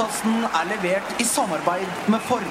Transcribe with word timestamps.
Podkasten 0.00 0.44
er 0.44 0.64
levert 0.64 1.20
i 1.20 1.24
samarbeid 1.24 2.08
med 2.08 2.20
Ford. 2.28 2.46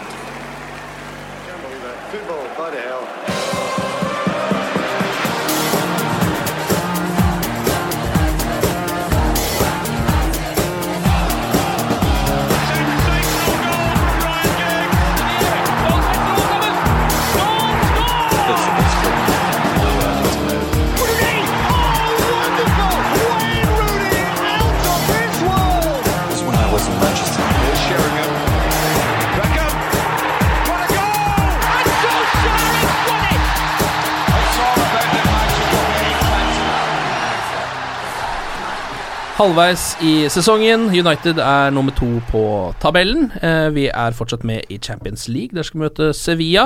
Halvveis 39.40 39.94
i 40.04 40.26
sesongen. 40.28 40.90
United 40.92 41.38
er 41.40 41.70
nummer 41.72 41.94
to 41.96 42.18
på 42.28 42.42
tabellen. 42.84 43.30
Eh, 43.40 43.70
vi 43.72 43.86
er 43.88 44.12
fortsatt 44.12 44.44
med 44.44 44.68
i 44.68 44.76
Champions 44.84 45.30
League. 45.32 45.56
Der 45.56 45.64
skal 45.64 45.80
vi 45.80 45.86
møte 45.86 46.10
Sevilla. 46.12 46.66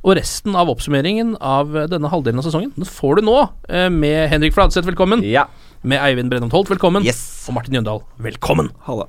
Og 0.00 0.14
resten 0.16 0.54
av 0.56 0.70
oppsummeringen 0.72 1.34
av 1.36 1.74
denne 1.90 2.08
halvdelen 2.08 2.38
av 2.40 2.46
sesongen 2.46 2.70
Den 2.76 2.86
får 2.86 3.18
du 3.18 3.26
nå, 3.26 3.48
eh, 3.68 3.90
med 3.90 4.30
Henrik 4.30 4.54
Fladseth, 4.54 4.88
velkommen. 4.88 5.20
Ja. 5.22 5.44
Med 5.82 6.00
Eivind 6.00 6.30
Brennholt 6.30 6.52
Holt, 6.52 6.70
velkommen. 6.70 7.04
Yes. 7.04 7.44
Og 7.46 7.54
Martin 7.54 7.74
Jøndal, 7.74 8.00
velkommen. 8.18 8.70
Halla. 8.86 9.04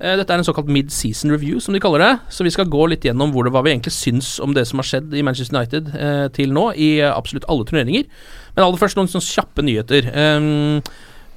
Eh, 0.00 0.16
Dette 0.16 0.30
er 0.30 0.38
en 0.38 0.44
såkalt 0.44 0.66
mid-season 0.66 1.30
review, 1.30 1.60
som 1.60 1.72
de 1.72 1.78
kaller 1.78 1.98
det. 1.98 2.20
Så 2.30 2.42
vi 2.42 2.50
skal 2.50 2.66
gå 2.66 2.88
litt 2.88 3.02
gjennom 3.06 3.30
hvor 3.30 3.44
det, 3.44 3.52
hva 3.52 3.62
vi 3.62 3.76
egentlig 3.76 3.94
syns 3.94 4.40
om 4.40 4.54
det 4.54 4.66
som 4.66 4.80
har 4.82 4.88
skjedd 4.90 5.14
i 5.14 5.22
Manchester 5.22 5.56
United 5.56 5.94
eh, 5.94 6.28
til 6.34 6.50
nå, 6.50 6.72
i 6.74 6.98
eh, 6.98 7.14
absolutt 7.14 7.46
alle 7.48 7.64
turneringer. 7.64 8.10
Men 8.56 8.64
aller 8.64 8.80
først 8.82 8.98
noen 8.98 9.06
sånne 9.06 9.30
kjappe 9.30 9.62
nyheter. 9.62 10.10
Um, 10.10 10.82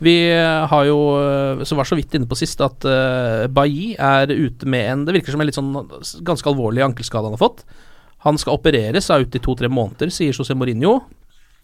vi 0.04 0.16
har 0.70 0.86
jo, 0.88 1.00
eh, 1.22 1.64
som 1.64 1.80
var 1.80 1.88
så 1.88 1.96
vidt 1.96 2.16
inne 2.18 2.28
på 2.30 2.38
sist, 2.40 2.62
at 2.64 2.86
uh, 2.88 3.46
Bailly 3.48 3.94
er 3.96 4.32
ute 4.34 4.68
med 4.68 4.90
en 4.90 5.06
Det 5.06 5.14
virker 5.16 5.36
som 5.36 5.44
en 5.44 5.48
litt 5.48 5.58
sånn 5.58 5.74
ganske 6.26 6.50
alvorlig 6.50 6.84
ankelskade 6.84 7.30
han 7.30 7.38
har 7.38 7.44
fått. 7.44 7.64
Han 8.26 8.40
skal 8.40 8.58
opereres, 8.58 9.10
er 9.12 9.24
ute 9.24 9.40
i 9.40 9.44
to-tre 9.44 9.70
måneder, 9.72 10.12
sier 10.12 10.36
José 10.36 10.56
Mourinho. 10.58 11.02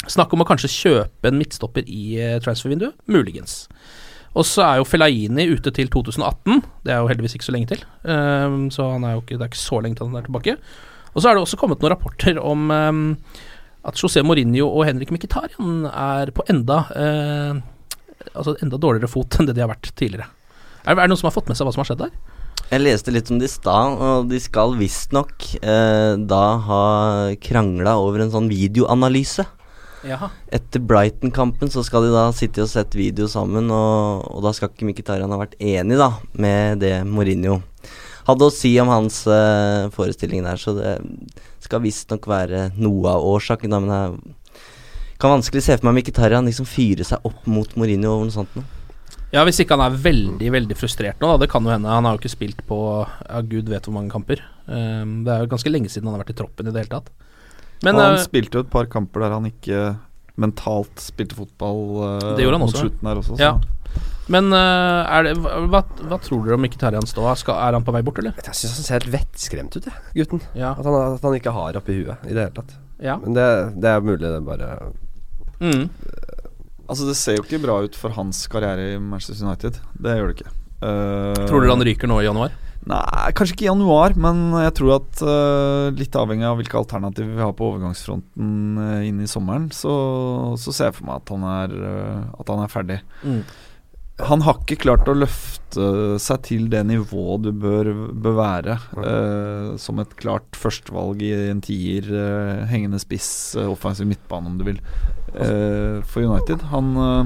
Snakk 0.07 0.31
om 0.35 0.43
å 0.43 0.47
kanskje 0.47 0.71
kjøpe 0.71 1.27
en 1.27 1.39
midtstopper 1.39 1.87
i 1.87 2.19
transfervinduet. 2.43 2.95
Muligens. 3.11 3.65
Og 4.37 4.45
så 4.47 4.63
er 4.65 4.79
jo 4.79 4.87
Fellaini 4.87 5.47
ute 5.49 5.71
til 5.75 5.89
2018. 5.91 6.61
Det 6.85 6.93
er 6.93 7.01
jo 7.01 7.09
heldigvis 7.09 7.35
ikke 7.35 7.47
så 7.47 7.55
lenge 7.55 7.71
til. 7.71 7.83
Um, 8.03 8.67
så 8.71 8.91
er 8.95 9.17
ikke, 9.17 9.39
det 9.39 9.45
er 9.45 9.51
ikke 9.51 9.61
så 9.61 9.79
lenge 9.83 9.99
til 9.99 10.11
han 10.11 10.19
er 10.19 10.27
tilbake. 10.27 10.55
Og 11.15 11.21
så 11.21 11.29
er 11.29 11.35
det 11.35 11.43
også 11.43 11.59
kommet 11.59 11.81
noen 11.81 11.95
rapporter 11.95 12.39
om 12.39 12.69
um, 12.69 13.01
at 13.87 13.99
José 13.99 14.21
Mourinho 14.23 14.69
og 14.69 14.85
Henrik 14.87 15.11
Mkhitaryan 15.15 15.87
er 15.89 16.31
på 16.35 16.45
enda 16.51 16.83
uh, 16.93 17.59
Altså 18.33 18.55
enda 18.63 18.79
dårligere 18.81 19.11
fot 19.11 19.39
enn 19.39 19.49
det 19.49 19.55
de 19.57 19.63
har 19.63 19.71
vært 19.71 19.91
tidligere. 19.95 20.29
Er, 20.85 20.95
er 20.95 21.03
det 21.03 21.11
noen 21.11 21.21
som 21.21 21.29
har 21.29 21.35
fått 21.35 21.49
med 21.51 21.59
seg 21.59 21.67
hva 21.67 21.75
som 21.75 21.83
har 21.83 21.89
skjedd 21.91 22.03
der? 22.05 22.17
Jeg 22.69 22.83
leste 22.83 23.13
litt 23.13 23.29
om 23.33 23.39
det 23.41 23.47
i 23.49 23.51
stad, 23.51 24.01
og 24.05 24.27
de 24.29 24.39
skal 24.41 24.75
visstnok 24.77 25.45
eh, 25.57 26.13
da 26.29 26.43
ha 26.67 26.83
krangla 27.41 27.95
over 27.97 28.21
en 28.23 28.33
sånn 28.33 28.49
videoanalyse. 28.51 29.47
Jaha. 30.05 30.29
Etter 30.55 30.83
Brighton-kampen 30.85 31.71
så 31.73 31.81
skal 31.83 32.05
de 32.05 32.13
da 32.13 32.27
sitte 32.35 32.63
og 32.63 32.69
sette 32.71 32.99
video 32.99 33.27
sammen, 33.31 33.71
og, 33.73 34.27
og 34.29 34.45
da 34.45 34.53
skal 34.55 34.69
ikke 34.71 34.91
Mkhitarian 34.91 35.33
ha 35.33 35.41
vært 35.41 35.57
enig 35.59 35.97
da 35.99 36.13
med 36.37 36.83
det 36.83 36.93
Mourinho 37.09 37.57
hadde 38.29 38.47
å 38.47 38.53
si 38.53 38.71
om 38.81 38.91
hans 38.91 39.23
eh, 39.29 39.89
forestilling 39.93 40.45
der, 40.45 40.59
så 40.59 40.75
det 40.77 40.95
skal 41.63 41.83
visstnok 41.83 42.27
være 42.29 42.69
noe 42.77 43.15
av 43.15 43.25
årsaken, 43.25 43.73
da, 43.73 43.81
men 43.83 43.93
jeg 43.95 44.35
kan 45.19 45.35
vanskelig 45.35 45.63
se 45.65 45.77
for 45.77 45.89
meg 45.89 45.99
Mkhitaryan 45.99 46.47
liksom 46.47 46.67
fyre 46.69 47.05
seg 47.07 47.25
opp 47.27 47.47
mot 47.49 47.73
Mourinho 47.79 48.13
over 48.15 48.29
noe 48.29 48.35
sånt 48.35 48.53
noe. 48.57 48.67
Ja, 49.29 49.43
hvis 49.45 49.59
ikke 49.61 49.75
han 49.77 49.83
er 49.85 49.97
veldig, 50.01 50.49
veldig 50.55 50.75
frustrert 50.77 51.19
nå, 51.21 51.29
da. 51.29 51.43
Det 51.43 51.49
kan 51.51 51.65
jo 51.65 51.69
hende. 51.69 51.89
Han 51.91 52.07
har 52.07 52.15
jo 52.15 52.21
ikke 52.23 52.33
spilt 52.33 52.61
på 52.65 52.79
ja, 53.05 53.41
gud 53.45 53.69
vet 53.69 53.85
hvor 53.85 53.93
mange 53.99 54.09
kamper. 54.13 54.41
Um, 54.65 55.19
det 55.25 55.33
er 55.33 55.43
jo 55.43 55.51
ganske 55.51 55.69
lenge 55.69 55.91
siden 55.91 56.09
han 56.09 56.17
har 56.17 56.23
vært 56.23 56.33
i 56.33 56.37
troppen 56.39 56.69
i 56.69 56.73
det 56.73 56.85
hele 56.85 56.93
tatt. 56.95 57.11
Men 57.85 57.95
og 57.99 58.01
han 58.03 58.17
uh, 58.17 58.23
spilte 58.23 58.57
jo 58.57 58.65
et 58.65 58.71
par 58.73 58.89
kamper 58.91 59.23
der 59.23 59.35
han 59.35 59.45
ikke 59.49 59.83
mentalt 60.39 61.03
spilte 61.03 61.35
fotball 61.37 61.83
uh, 61.99 62.31
Det 62.37 62.45
gjorde 62.45 62.57
han 62.57 62.63
mot 62.63 62.71
også. 62.71 62.87
slutten 62.87 63.11
der 63.11 63.21
også. 63.21 63.35
Så. 63.35 63.43
Ja. 63.43 63.99
Men 64.33 64.49
uh, 64.53 65.03
er 65.03 65.27
det, 65.27 65.35
hva, 65.41 65.83
hva 65.83 66.19
tror 66.23 66.47
dere 66.47 66.57
om 66.57 66.65
Mkhitaryan 66.65 67.09
stå? 67.09 67.27
Skal, 67.43 67.59
er 67.67 67.77
han 67.77 67.85
på 67.85 67.93
vei 67.93 68.01
bort, 68.07 68.21
eller? 68.23 68.33
Jeg 68.45 68.57
syns 68.57 68.79
han 68.79 68.87
ser 68.87 68.97
helt 68.97 69.13
vettskremt 69.13 69.77
ut, 69.77 69.91
jeg, 69.91 70.01
gutten. 70.17 70.41
Ja. 70.57 70.73
At, 70.73 70.87
han, 70.87 71.19
at 71.19 71.27
han 71.27 71.37
ikke 71.37 71.53
har 71.53 71.77
oppi 71.77 71.99
huet 72.01 72.25
i 72.25 72.33
det 72.33 72.47
hele 72.47 72.55
tatt. 72.57 72.73
Ja. 73.03 73.19
Men 73.21 73.37
det, 73.37 73.47
det 73.77 73.93
er 73.93 74.01
mulig, 74.03 74.25
det 74.25 74.41
bare 74.47 74.71
Mm. 75.59 75.89
Altså 76.89 77.05
Det 77.05 77.17
ser 77.19 77.37
jo 77.37 77.45
ikke 77.45 77.61
bra 77.61 77.81
ut 77.85 77.97
for 77.99 78.15
hans 78.15 78.45
karriere 78.51 78.95
i 78.95 79.01
Manchester 79.01 79.45
United. 79.45 79.77
Det 79.99 80.17
gjør 80.17 80.31
det 80.31 80.39
ikke. 80.39 80.55
Uh, 80.79 81.45
Tror 81.45 81.61
du 81.61 81.69
han 81.69 81.85
ryker 81.85 82.09
nå 82.09 82.21
i 82.23 82.27
januar? 82.27 82.55
Nei, 82.87 83.31
kanskje 83.35 83.53
ikke 83.53 83.65
i 83.65 83.69
januar, 83.69 84.15
men 84.17 84.53
jeg 84.63 84.71
tror 84.79 84.93
at 84.95 85.21
uh, 85.21 85.89
litt 85.93 86.15
avhengig 86.15 86.47
av 86.47 86.55
hvilke 86.57 86.79
alternativer 86.79 87.35
vi 87.35 87.43
har 87.43 87.51
på 87.57 87.67
overgangsfronten 87.73 88.79
uh, 88.79 89.01
inn 89.05 89.19
i 89.21 89.27
sommeren, 89.29 89.67
så, 89.75 89.93
så 90.57 90.73
ser 90.73 90.89
jeg 90.89 90.97
for 90.97 91.09
meg 91.09 91.19
at 91.19 91.33
han 91.35 91.43
er, 91.51 91.75
eh, 91.89 92.21
at 92.39 92.53
han 92.53 92.63
er 92.63 92.71
ferdig. 92.71 93.01
Mm. 93.21 93.41
Han 94.27 94.43
har 94.43 94.57
ikke 94.59 94.81
klart 94.83 95.07
å 95.07 95.15
løfte 95.15 95.85
seg 96.19 96.41
til 96.47 96.65
det 96.71 96.81
nivået 96.89 97.45
du 97.45 97.51
bør, 97.55 97.91
bør 98.11 98.35
være. 98.35 98.75
eh, 99.05 99.77
som 99.77 99.99
et 100.01 100.15
klart 100.19 100.57
førstevalg 100.57 101.21
i 101.23 101.31
en 101.51 101.61
tier, 101.61 102.03
eh, 102.03 102.65
hengende 102.67 102.99
spiss, 102.99 103.55
eh, 103.55 103.69
offensiv 103.69 104.09
midtbane, 104.09 104.47
om 104.47 104.57
du 104.57 104.65
vil, 104.65 104.81
eh, 105.33 106.01
for 106.03 106.21
United. 106.21 106.61
Han 106.73 106.97
uh, 106.97 107.25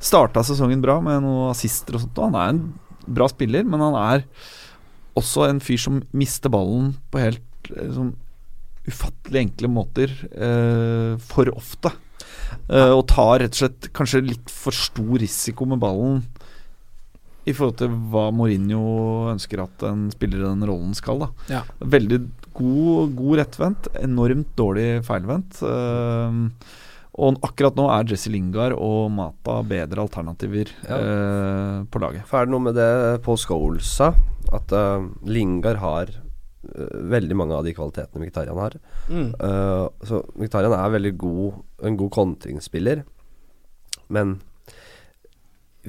starta 0.00 0.42
sesongen 0.46 0.80
bra 0.80 1.00
med 1.04 1.22
noen 1.22 1.50
assister 1.50 1.98
og 1.98 2.06
sånt, 2.06 2.18
og 2.18 2.30
han 2.30 2.40
er 2.40 2.48
en 2.54 2.62
bra 3.06 3.28
spiller, 3.28 3.64
men 3.64 3.80
han 3.80 3.98
er 4.00 4.24
også 5.18 5.48
en 5.48 5.60
fyr 5.60 5.80
som 5.80 6.02
mister 6.16 6.52
ballen 6.52 6.94
på 7.10 7.20
helt 7.20 7.72
eh, 7.74 7.90
sånn 7.92 8.14
ufattelig 8.88 9.44
enkle 9.44 9.68
måter 9.70 10.12
eh, 10.30 11.18
for 11.20 11.50
ofte. 11.52 11.92
Eh, 12.70 12.92
og 12.94 13.06
tar 13.10 13.40
rett 13.42 13.56
og 13.56 13.62
slett 13.64 13.90
kanskje 13.96 14.24
litt 14.26 14.52
for 14.52 14.76
stor 14.76 15.16
risiko 15.22 15.66
med 15.68 15.82
ballen 15.82 16.20
i 17.48 17.54
forhold 17.56 17.78
til 17.80 17.94
hva 18.12 18.28
Mourinho 18.34 19.30
ønsker 19.32 19.62
at 19.64 19.86
en 19.88 20.08
spiller 20.12 20.42
i 20.42 20.46
den 20.48 20.66
rollen 20.68 20.92
skal. 20.96 21.24
da 21.24 21.30
Ja. 21.56 21.62
Veldig 21.80 22.20
god, 22.54 23.16
god 23.16 23.40
rettvendt, 23.40 23.90
enormt 24.02 24.52
dårlig 24.58 25.02
feilvendt. 25.06 25.62
Uh, 25.64 26.50
og 27.20 27.40
akkurat 27.44 27.76
nå 27.76 27.88
er 27.92 28.08
Jesse 28.08 28.30
Lingard 28.32 28.76
og 28.78 29.10
Mata 29.12 29.58
bedre 29.66 30.04
alternativer 30.06 30.70
eh, 30.86 31.82
på 31.90 32.00
laget. 32.00 32.24
For 32.28 32.38
er 32.38 32.46
det 32.46 32.54
noe 32.54 32.64
med 32.64 32.78
det 32.78 33.20
Paul 33.26 33.36
Scholes 33.40 33.90
sa, 33.98 34.12
at 34.54 34.72
uh, 34.72 35.04
Lingard 35.28 35.80
har 35.82 36.12
uh, 36.14 36.94
veldig 37.12 37.36
mange 37.36 37.58
av 37.58 37.66
de 37.66 37.74
kvalitetene 37.76 38.22
Mkhitaryan 38.22 38.62
har. 38.62 38.78
Uh, 39.10 39.88
så 40.06 40.22
Mkhitaryan 40.36 40.76
er 40.76 40.94
veldig 40.94 41.14
god, 41.18 41.58
en 41.88 41.96
god 41.98 42.10
kontringsspiller, 42.14 43.02
men 44.14 44.36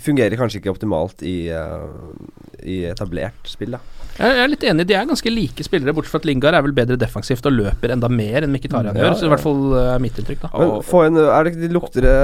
fungerer 0.01 0.39
kanskje 0.39 0.61
ikke 0.61 0.73
optimalt 0.73 1.21
i, 1.27 1.51
uh, 1.53 2.15
i 2.63 2.81
etablert 2.89 3.49
spill, 3.51 3.77
da. 3.77 4.00
Jeg 4.19 4.37
er 4.43 4.49
litt 4.51 4.63
enig, 4.67 4.83
de 4.89 4.93
er 4.97 5.05
ganske 5.09 5.31
like 5.33 5.63
spillere, 5.65 5.93
bortsett 5.95 6.11
fra 6.13 6.19
at 6.21 6.25
Lingard 6.27 6.53
er 6.57 6.61
vel 6.65 6.73
bedre 6.77 6.97
defensivt 6.99 7.45
og 7.47 7.53
løper 7.55 7.93
enda 7.95 8.09
mer 8.11 8.43
enn 8.45 8.51
Mkhitaryan 8.53 8.97
Ja, 8.99 9.05
gjør. 9.07 9.15
Så 9.17 9.25
i 9.25 9.31
hvert 9.31 9.43
fall 9.45 9.61
eh, 9.79 9.87
er 9.95 10.01
mitt 10.03 10.19
inntrykk, 10.21 10.41
da. 10.43 10.49
Men 10.59 10.73
få 10.85 11.03
en 11.07 11.17
Er 11.21 11.47
det 11.47 11.53
de 11.61 11.69
lukter 11.73 12.05
det 12.05 12.15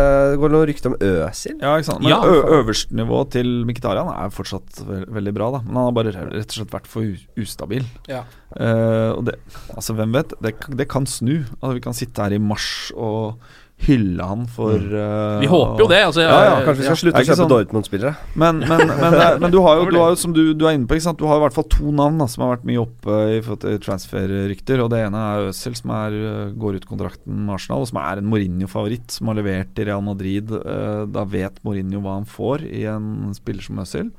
Går 0.41 0.51
det 0.51 0.55
noe 0.57 0.67
rykte 0.69 0.91
om 0.91 0.97
Øsil? 0.99 1.55
Ja, 1.63 1.75
ikke 1.79 1.89
sant. 1.91 2.03
Men 2.03 2.11
Ja. 2.11 2.19
øverste 2.59 2.97
nivå 2.99 3.21
til 3.33 3.53
Mkhitaryan 3.69 4.11
er 4.13 4.33
fortsatt 4.35 4.81
ve 4.87 4.99
veldig 5.19 5.33
bra, 5.39 5.51
da. 5.57 5.63
Men 5.65 5.75
han 5.79 5.85
har 5.89 5.95
bare 5.97 6.13
rett 6.17 6.51
og 6.51 6.57
slett 6.59 6.75
vært 6.75 6.87
for 6.91 7.07
ustabil. 7.39 7.87
Ja. 8.11 8.23
Uh, 8.55 9.13
og 9.17 9.25
det 9.27 9.37
Altså, 9.75 9.93
hvem 9.97 10.13
vet? 10.15 10.33
Det, 10.41 10.53
kan- 10.59 10.77
det 10.77 10.87
kan 10.89 11.05
snu. 11.05 11.45
Altså, 11.61 11.73
vi 11.79 11.83
kan 11.87 11.93
sitte 11.97 12.21
her 12.23 12.33
i 12.35 12.39
mars 12.41 12.91
og 12.95 13.39
hylle 13.85 14.25
han 14.25 14.47
for 14.49 14.73
uh, 14.73 15.37
Vi 15.39 15.47
håper 15.51 15.83
jo 15.83 15.87
det. 15.91 15.99
Altså, 16.07 16.23
ja, 16.25 16.37
ja, 16.47 16.53
Kanskje 16.65 16.81
vi 16.81 16.87
skal 16.87 16.97
slutte 16.97 17.19
er 17.19 17.25
å 17.25 17.27
kjøpe 17.27 17.39
sånn- 17.43 17.51
Dortmund-spillere? 17.51 18.13
Men, 18.33 18.61
men, 18.65 18.81
men, 18.89 19.17
men 19.43 19.53
du 19.53 19.59
har 19.63 19.77
jo, 19.79 19.85
du 19.93 19.99
har 20.01 20.15
som 20.23 20.33
du, 20.33 20.41
du 20.57 20.65
er 20.65 20.75
inne 20.77 20.89
på, 20.89 20.97
ikke 20.97 21.05
sant? 21.05 21.21
Du 21.21 21.27
har 21.29 21.37
i 21.37 21.43
hvert 21.45 21.55
fall 21.55 21.67
to 21.71 21.93
navn 21.95 22.17
da, 22.19 22.27
som 22.31 22.43
har 22.45 22.55
vært 22.55 22.65
mye 22.67 22.81
oppe 22.81 23.19
i 23.37 23.77
transferrykter. 23.85 24.81
Og 24.83 24.89
Det 24.93 25.03
ene 25.05 25.21
er 25.29 25.51
Øzil, 25.51 25.77
som 25.77 25.93
er, 25.93 26.17
øh, 26.17 26.41
går 26.57 26.79
ut 26.81 26.89
kontrakten 26.89 27.45
med 27.45 27.53
Arsenal, 27.59 27.85
og 27.85 27.91
som 27.91 28.01
er 28.01 28.23
en 28.23 28.29
Mourinho-favoritt, 28.33 29.13
som 29.19 29.29
har 29.31 29.39
levert 29.39 29.77
i 29.79 29.87
Real 29.87 30.03
Madrid. 30.05 30.51
Uh, 30.51 31.05
Da 31.13 31.23
vet 31.29 31.61
Mourinho 31.63 32.01
hva 32.03 32.17
han 32.17 32.27
får 32.27 32.65
i 32.67 32.87
en 32.89 33.31
spiller 33.37 33.63
som 33.63 33.79
Øzil. 33.85 34.11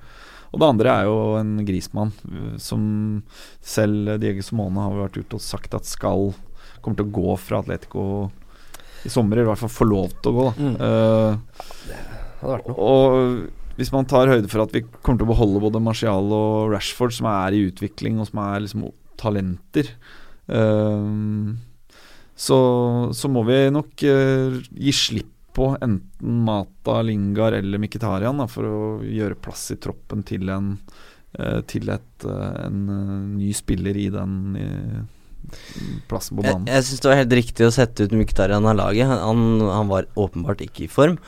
Og 0.48 0.62
det 0.62 0.68
andre 0.70 0.92
er 1.02 1.08
jo 1.10 1.16
en 1.36 1.58
Grismann, 1.66 2.14
som 2.62 2.82
selv 3.60 4.14
Diego 4.22 4.40
Simone 4.40 4.80
har 4.80 4.94
vært 5.02 5.18
ute 5.20 5.36
og 5.36 5.44
sagt 5.44 5.74
at 5.76 5.84
skal 5.84 6.30
kommer 6.80 6.96
til 7.02 7.08
å 7.10 7.16
gå 7.18 7.34
fra 7.42 7.60
Atletico 7.60 8.04
i 9.06 9.12
sommer, 9.12 9.40
i 9.40 9.46
hvert 9.46 9.60
fall 9.60 9.72
få 9.72 9.86
lov 9.88 10.12
til 10.18 10.30
å 10.30 10.36
gå. 10.36 10.48
Da. 10.48 10.52
Mm. 10.64 10.74
Uh, 12.42 12.68
og 12.74 13.78
hvis 13.78 13.92
man 13.94 14.08
tar 14.10 14.30
høyde 14.30 14.50
for 14.50 14.64
at 14.64 14.74
vi 14.74 14.84
kommer 14.98 15.20
til 15.20 15.28
å 15.28 15.32
beholde 15.32 15.62
både 15.62 15.82
Marcial 15.82 16.32
og 16.34 16.72
Rashford, 16.74 17.14
som 17.14 17.30
er 17.30 17.54
i 17.54 17.64
utvikling, 17.68 18.18
og 18.18 18.30
som 18.30 18.42
er 18.46 18.62
liksom 18.64 18.88
talenter, 19.20 19.90
uh, 20.50 21.50
så, 22.38 22.58
så 23.14 23.30
må 23.32 23.42
vi 23.48 23.58
nok 23.74 24.06
uh, 24.06 24.58
gi 24.70 24.94
slipp 24.94 25.34
på 25.58 25.72
enten 25.82 26.42
Mata, 26.46 27.00
Lingard 27.02 27.56
eller 27.56 27.80
Mkhitaryan 27.82 28.38
da, 28.38 28.46
for 28.50 28.66
å 28.68 28.80
gjøre 29.02 29.40
plass 29.42 29.72
i 29.74 29.80
troppen 29.82 30.22
til 30.26 30.50
en 30.54 30.76
til 31.68 31.90
et, 31.92 32.24
en 32.24 32.86
ny 33.36 33.50
spiller 33.54 33.98
i 34.00 34.06
den 34.10 34.54
plassen 36.08 36.36
på 36.38 36.42
banen. 36.46 36.66
jeg 36.70 36.84
syns 36.88 37.00
det 37.04 37.10
var 37.10 37.20
helt 37.22 37.36
riktig 37.40 37.66
å 37.68 37.74
sette 37.74 38.06
ut 38.06 38.12
Mkhitarian 38.16 38.66
av 38.66 38.76
laget. 38.78 39.06
Han, 39.10 39.60
han 39.64 39.88
var 39.90 40.08
åpenbart 40.16 40.60
ikke 40.64 40.84
i 40.86 40.90
form. 40.92 41.18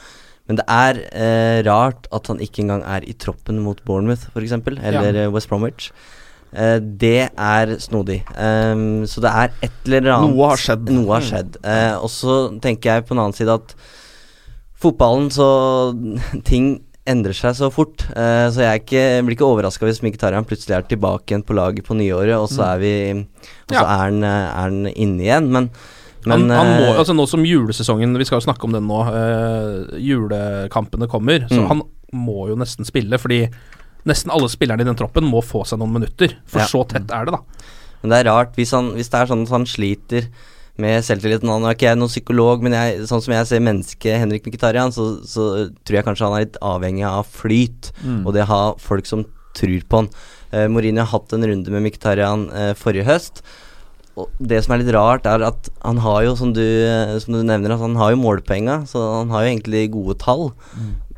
Men 0.51 0.59
det 0.59 0.65
er 0.67 0.99
eh, 1.15 1.59
rart 1.67 2.09
at 2.11 2.27
han 2.27 2.41
ikke 2.43 2.65
engang 2.65 2.83
er 2.83 3.05
i 3.07 3.13
troppen 3.15 3.61
mot 3.63 3.79
Bournemouth, 3.87 4.25
f.eks., 4.35 4.53
eller 4.83 5.13
Ja. 5.15 5.27
eh, 5.27 5.31
West 5.31 5.49
Bromwich. 5.49 5.93
Eh, 6.53 6.81
det 6.81 7.31
er 7.39 7.77
snodig. 7.79 8.25
Um, 8.35 9.07
så 9.07 9.23
det 9.23 9.31
er 9.31 9.53
et 9.63 9.87
eller 9.87 10.11
annet 10.17 10.35
Noe 10.35 10.49
har 10.51 10.59
skjedd. 10.59 10.91
Noe 10.91 11.13
har 11.15 11.23
skjedd. 11.23 11.61
Eh, 11.63 11.95
og 12.03 12.11
så 12.11 12.41
tenker 12.61 12.97
jeg 12.97 13.07
på 13.07 13.15
en 13.15 13.23
annen 13.23 13.37
side 13.39 13.55
at 13.55 13.77
fotballen 14.81 15.31
så 15.31 15.47
Ting 16.51 16.81
endrer 17.11 17.35
seg 17.37 17.55
så 17.59 17.69
fort. 17.75 18.05
Uh, 18.15 18.49
så 18.55 18.63
jeg, 18.65 18.83
ikke, 18.85 19.01
jeg 19.17 19.25
blir 19.27 19.37
ikke 19.37 19.49
overraska 19.51 19.87
hvis 19.89 20.01
Mkhitarian 20.05 20.47
plutselig 20.49 20.77
er 20.79 20.87
tilbake 20.89 21.33
igjen 21.35 21.45
på 21.47 21.57
laget 21.59 21.85
på 21.87 21.97
nyåret, 21.99 22.37
og 22.39 22.49
så 22.49 22.63
Mm. 22.63 22.71
er 22.75 22.79
vi 22.79 22.93
Og 23.71 23.75
så 23.75 23.75
Ja. 23.75 23.83
er, 23.83 23.99
han, 24.05 24.23
eh, 24.25 24.47
er 24.51 24.61
han 24.61 24.87
inne 24.95 25.23
igjen. 25.27 25.51
Men, 25.51 25.71
men 26.27 26.49
han, 26.49 26.51
han 26.51 26.67
må, 26.81 26.89
eh, 26.95 26.99
altså 27.01 27.15
Nå 27.17 27.27
som 27.29 27.45
julesesongen 27.45 28.17
Vi 28.19 28.25
skal 28.25 28.41
jo 28.41 28.47
snakke 28.53 28.65
om 28.65 28.73
den 28.73 28.87
nå. 28.89 29.01
Uh, 29.09 29.99
julekampene 29.99 31.09
kommer. 31.09 31.47
Så 31.49 31.61
Mm. 31.63 31.69
han 31.69 31.83
må 32.13 32.49
jo 32.49 32.57
nesten 32.57 32.85
spille, 32.85 33.19
fordi 33.19 33.49
nesten 34.07 34.31
alle 34.33 34.49
spillerne 34.49 34.81
i 34.81 34.85
den 34.85 34.97
troppen 34.97 35.25
må 35.31 35.43
få 35.45 35.65
seg 35.67 35.79
noen 35.79 35.93
minutter. 35.93 36.35
For 36.47 36.61
Ja. 36.61 36.67
så 36.67 36.85
tett 36.89 37.11
er 37.11 37.25
det, 37.27 37.33
da. 37.33 37.41
Men 38.03 38.11
det 38.11 38.27
er 38.27 38.31
rart 38.33 38.55
hvis, 38.57 38.71
han, 38.73 38.93
hvis 38.97 39.11
det 39.11 39.21
er 39.21 39.27
sånn 39.27 39.43
at 39.43 39.49
han 39.51 39.65
sliter 39.67 40.27
med 40.81 41.05
selvtilliten 41.07 41.49
Nå 41.51 41.59
er 41.69 41.77
ikke 41.77 41.89
jeg 41.91 41.99
noen 42.01 42.11
psykolog, 42.13 42.63
men 42.65 42.75
jeg, 42.77 43.07
sånn 43.11 43.23
som 43.25 43.35
jeg 43.37 43.49
ser 43.51 43.63
mennesket 43.65 44.19
Henrik 44.23 44.47
Mkhitaryan, 44.49 44.93
så, 44.97 45.11
så 45.29 45.47
tror 45.85 45.99
jeg 46.01 46.07
kanskje 46.09 46.27
han 46.29 46.37
er 46.39 46.47
litt 46.47 46.61
avhengig 46.65 47.07
av 47.09 47.27
flyt, 47.31 47.93
Mm. 48.05 48.23
og 48.27 48.33
det 48.35 48.47
å 48.47 48.51
ha 48.51 48.61
folk 48.81 49.07
som 49.09 49.25
tror 49.57 49.83
på 49.91 49.99
han. 50.03 50.09
Eh, 50.53 50.69
Mourinho 50.73 51.03
har 51.05 51.11
hatt 51.19 51.33
en 51.37 51.45
runde 51.47 51.71
med 51.75 51.83
Mkhitaryan 51.85 52.47
eh, 52.55 52.71
forrige 52.79 53.05
høst. 53.09 53.43
Og 54.19 54.29
det 54.43 54.59
som 54.65 54.75
er 54.75 54.81
litt 54.83 54.93
rart, 54.95 55.27
er 55.31 55.45
at 55.47 55.69
han 55.85 56.01
har 56.03 56.25
jo, 56.27 56.33
som 56.37 56.51
du, 56.57 56.63
eh, 56.63 57.13
som 57.23 57.35
du 57.37 57.43
nevner, 57.47 57.75
at 57.77 57.81
han 57.85 57.95
har 58.01 58.11
jo 58.15 58.19
målpenga, 58.21 58.81
så 58.91 59.03
han 59.21 59.31
har 59.35 59.45
jo 59.45 59.53
egentlig 59.53 59.85
gode 59.95 60.17
tall. 60.23 60.51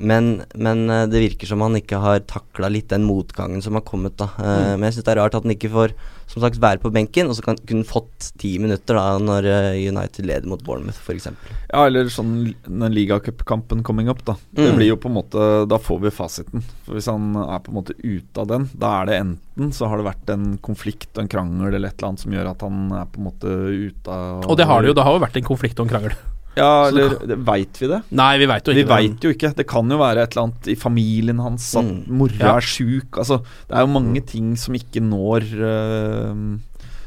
Men, 0.01 0.43
men 0.57 0.89
eh, 0.91 1.05
det 1.07 1.21
virker 1.21 1.47
som 1.47 1.61
han 1.61 1.77
ikke 1.79 2.01
har 2.01 2.21
takla 2.27 2.71
litt 2.73 2.89
den 2.91 3.05
motgangen 3.05 3.63
som 3.63 3.75
har 3.79 3.85
kommet, 3.87 4.17
da. 4.17 4.31
Mm. 4.39 4.81
Men 4.81 4.89
jeg 4.89 4.97
syns 4.99 5.05
det 5.07 5.13
er 5.17 5.21
rart 5.23 5.35
at 5.39 5.45
han 5.45 5.53
ikke 5.55 5.71
får 5.71 5.95
som 6.33 6.41
sagt 6.41 6.57
være 6.63 6.81
på 6.81 6.89
benken, 6.95 7.29
og 7.29 7.37
så 7.37 7.43
kan, 7.45 7.59
kunne 7.69 7.85
fått 7.85 8.31
ti 8.41 8.55
minutter 8.63 8.97
da 8.97 9.19
når 9.21 9.45
eh, 9.51 9.83
United 9.93 10.25
leder 10.25 10.49
mot 10.49 10.63
Bournemouth, 10.65 10.97
f.eks. 11.05 11.29
Ja, 11.69 11.83
eller 11.85 12.09
sånn 12.09 12.55
den 12.65 12.95
ligacupkampen 12.97 13.83
coming 13.85 14.09
up, 14.09 14.25
da. 14.25 14.39
Det 14.51 14.71
Mm. 14.73 14.77
blir 14.79 14.89
jo 14.95 14.97
på 14.97 15.11
en 15.11 15.17
måte 15.19 15.45
Da 15.69 15.77
får 15.79 15.99
vi 16.07 16.11
fasiten. 16.15 16.63
For 16.87 16.95
Hvis 16.97 17.07
han 17.11 17.35
er 17.37 17.59
på 17.61 17.69
en 17.73 17.77
måte 17.83 17.95
ute 18.01 18.41
av 18.41 18.47
den, 18.49 18.71
da 18.73 19.03
er 19.03 19.07
det 19.11 19.19
enten 19.21 19.73
så 19.77 19.89
har 19.91 20.01
det 20.01 20.07
vært 20.09 20.31
en 20.33 20.57
konflikt, 20.65 21.11
og 21.19 21.25
en 21.27 21.29
krangel 21.29 21.75
eller 21.75 21.89
et 21.93 21.99
eller 21.99 22.09
annet 22.15 22.21
som 22.25 22.33
gjør 22.33 22.51
at 22.55 22.63
han 22.65 22.79
er 22.97 23.05
på 23.13 23.21
en 23.21 23.27
måte 23.29 23.53
ute 23.93 24.09
av 24.09 24.47
Og 24.49 24.57
det 24.57 24.65
har 24.71 24.81
det 24.81 24.89
jo. 24.89 24.95
Det 24.97 25.05
har 25.05 25.19
jo 25.19 25.25
vært 25.27 25.37
en 25.37 25.51
konflikt 25.53 25.81
og 25.81 25.87
en 25.91 25.93
krangel. 25.93 26.17
Ja, 26.57 26.89
eller 26.89 27.15
Veit 27.47 27.79
vi 27.81 27.87
det? 27.89 28.03
Nei, 28.11 28.37
vi 28.39 28.47
veit 28.47 28.67
jo 28.69 28.73
ikke 28.75 28.83
Vi 28.83 29.09
vet 29.09 29.21
jo 29.25 29.31
ikke. 29.33 29.55
Det 29.57 29.67
kan 29.67 29.89
jo 29.89 29.97
være 29.97 30.23
et 30.27 30.35
eller 30.37 30.49
annet 30.51 30.69
i 30.69 30.75
familien 30.77 31.39
hans, 31.41 31.75
at 31.77 31.85
Mm. 31.85 32.07
mora 32.09 32.33
Ja. 32.39 32.57
er 32.57 32.61
sjuk. 32.61 33.11
Altså, 33.17 33.39
det 33.69 33.77
er 33.77 33.81
jo 33.87 33.93
mange 34.01 34.21
ting 34.27 34.55
som 34.57 34.75
ikke 34.75 35.01
når 35.01 36.61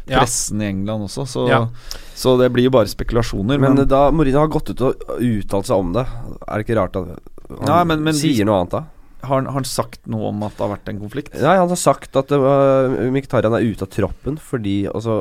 Ja. 0.08 0.20
pressen 0.20 0.62
i 0.62 0.66
England 0.70 1.04
også, 1.08 1.26
så, 1.28 1.48
Ja. 1.50 1.68
så 2.16 2.38
det 2.40 2.52
blir 2.54 2.64
jo 2.66 2.70
bare 2.72 2.86
spekulasjoner. 2.86 3.60
Men, 3.60 3.76
Men, 3.76 3.88
da 3.88 4.12
Mourinho 4.12 4.40
har 4.40 4.48
gått 4.48 4.70
ut 4.70 4.82
og 4.82 4.96
uttalt 5.20 5.66
seg 5.66 5.78
om 5.78 5.94
det, 5.94 6.06
er 6.48 6.58
det 6.58 6.68
ikke 6.68 6.78
rart 6.78 6.96
at 6.96 7.08
han 7.08 7.66
Nei, 7.66 7.84
men- 7.84 8.04
men 8.04 8.14
sier 8.14 8.44
noe 8.46 8.62
annet 8.62 8.72
da? 8.72 8.84
Har, 9.26 9.36
han- 9.42 9.46
har 9.50 9.58
han 9.60 9.68
sagt 9.68 10.06
noe 10.12 10.30
om 10.32 10.44
at 10.48 10.56
det 10.58 10.64
har 10.66 10.72
vært 10.76 10.90
en 10.94 11.00
konflikt? 11.02 11.34
Nei, 11.42 11.56
han 11.60 11.70
har 11.72 11.80
sagt 11.82 12.16
at 12.22 12.32
uh, 12.32 12.96
Mkhitaryan 13.12 13.56
er 13.58 13.66
ute 13.68 13.86
av 13.88 13.92
troppen 13.94 14.38
fordi 14.42 14.76
altså, 14.88 15.18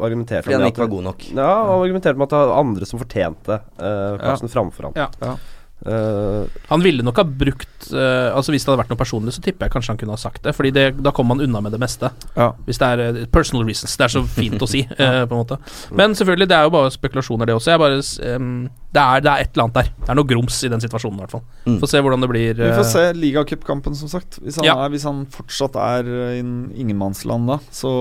argumenterte 0.00 0.46
Fordi 0.48 0.56
han 0.58 0.64
med 0.66 0.72
ikke 0.74 0.84
var 0.86 0.92
god 0.96 1.06
nok. 1.10 1.26
Ja, 1.34 1.50
han 1.70 1.82
argumenterte 1.84 2.18
med 2.20 2.28
at 2.28 2.34
det 2.36 2.40
var 2.44 2.58
andre 2.64 2.88
som 2.90 3.00
fortjente 3.02 3.60
uh, 3.78 4.16
plassen 4.20 4.52
framfor 4.52 4.90
ham. 4.90 4.96
Ja. 4.98 5.08
Ja. 5.22 5.36
Eh, 5.84 6.44
Han 6.68 6.80
ville 6.80 7.04
nok 7.04 7.18
ha 7.20 7.24
brukt 7.28 7.90
uh, 7.92 8.32
Altså 8.32 8.54
Hvis 8.54 8.64
det 8.64 8.70
hadde 8.70 8.80
vært 8.80 8.92
noe 8.94 9.00
personlig, 9.00 9.34
så 9.36 9.42
tipper 9.44 9.66
jeg 9.66 9.74
kanskje 9.74 9.92
han 9.92 9.98
kunne 10.00 10.14
ha 10.16 10.20
sagt 10.20 10.44
det. 10.46 10.54
Fordi 10.56 10.70
det, 10.74 10.84
da 11.04 11.12
kommer 11.14 11.34
man 11.34 11.44
unna 11.44 11.60
med 11.64 11.74
det 11.76 11.80
meste. 11.82 12.10
Ja. 12.36 12.52
Hvis 12.64 12.80
det 12.80 12.88
er 12.88 13.02
uh, 13.04 13.20
personal 13.32 13.66
reasons. 13.68 13.96
Det 14.00 14.06
er 14.06 14.14
så 14.14 14.22
fint 14.24 14.62
å 14.64 14.68
si, 14.70 14.84
på 14.96 15.04
en 15.04 15.34
måte. 15.34 15.58
Men 15.92 16.16
selvfølgelig, 16.16 16.48
det 16.50 16.56
er 16.56 16.68
jo 16.68 16.72
bare 16.74 16.94
spekulasjoner, 16.94 17.50
det 17.50 17.58
også. 17.58 17.74
Jeg 17.74 17.82
bare, 17.82 18.00
um, 18.38 18.48
det, 18.94 19.04
er, 19.04 19.24
det 19.26 19.32
er 19.32 19.44
et 19.44 19.52
eller 19.52 19.66
annet 19.66 19.78
der. 19.80 19.92
Det 20.00 20.10
er 20.14 20.20
noe 20.20 20.30
grums 20.32 20.62
i 20.64 20.72
den 20.72 20.84
situasjonen, 20.84 21.20
i 21.20 21.24
hvert 21.26 21.36
fall. 21.36 21.44
Mm. 21.68 21.78
Få 21.82 21.90
se 21.90 22.02
hvordan 22.06 22.24
det 22.24 22.30
blir. 22.32 22.58
Vi 22.64 22.72
får 22.78 22.90
se 22.94 23.04
ligacupkampen, 23.18 23.98
som 23.98 24.12
sagt. 24.12 24.40
Hvis 24.42 24.60
han, 24.60 24.68
Ja. 24.68 24.78
er, 24.84 24.92
hvis 24.94 25.06
han 25.08 25.24
fortsatt 25.34 25.76
er 25.80 26.08
i 26.08 26.40
en 26.40 26.56
ingenmannsland 26.72 27.50
da, 27.50 27.60
så 27.74 27.94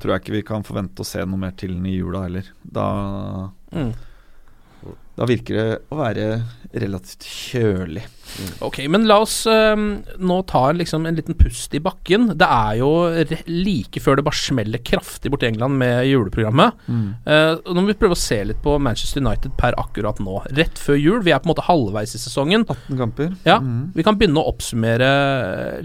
tror 0.00 0.16
jeg 0.16 0.24
ikke 0.24 0.36
vi 0.38 0.44
kan 0.54 0.66
forvente 0.66 1.04
å 1.04 1.08
se 1.08 1.24
noe 1.24 1.40
mer 1.44 1.56
til 1.58 1.76
den 1.76 1.88
i 1.90 1.98
jula 1.98 2.24
heller. 2.26 2.48
Da, 2.64 2.88
mm. 3.74 3.92
Da 5.18 5.26
virker 5.26 5.58
det 5.58 5.66
å 5.90 5.98
være 5.98 6.28
relativt 6.78 7.24
kjølig. 7.26 8.04
Ok, 8.62 8.82
men 8.92 9.06
la 9.08 9.16
oss 9.24 9.40
em, 9.48 9.86
nå 10.20 10.36
ta 10.46 10.66
en, 10.68 10.78
liksom, 10.78 11.06
en 11.08 11.16
liten 11.16 11.36
pust 11.38 11.72
i 11.74 11.80
bakken. 11.82 12.28
Det 12.38 12.46
er 12.46 12.76
jo 12.82 12.90
re 13.08 13.38
like 13.48 14.02
før 14.04 14.18
det 14.18 14.26
bare 14.26 14.38
smeller 14.38 14.82
kraftig 14.84 15.32
borti 15.32 15.48
England 15.48 15.78
med 15.80 16.04
juleprogrammet. 16.10 16.84
Mm. 16.86 17.06
Uh, 17.24 17.54
nå 17.72 17.80
må 17.80 17.88
vi 17.88 17.96
prøve 17.98 18.14
å 18.14 18.20
se 18.20 18.42
litt 18.50 18.60
på 18.62 18.76
Manchester 18.84 19.24
United 19.24 19.56
per 19.58 19.78
akkurat 19.80 20.20
nå. 20.22 20.42
Rett 20.58 20.78
før 20.78 21.00
jul. 21.00 21.22
Vi 21.26 21.32
er 21.34 21.42
på 21.42 21.48
en 21.48 21.54
måte 21.54 21.66
halvveis 21.66 22.14
i 22.14 22.22
sesongen. 22.22 22.66
18 22.68 23.00
kamper. 23.00 23.32
Ja, 23.48 23.58
mm. 23.64 23.94
Vi 23.96 24.06
kan 24.06 24.20
begynne 24.20 24.44
å 24.44 24.52
oppsummere 24.52 25.10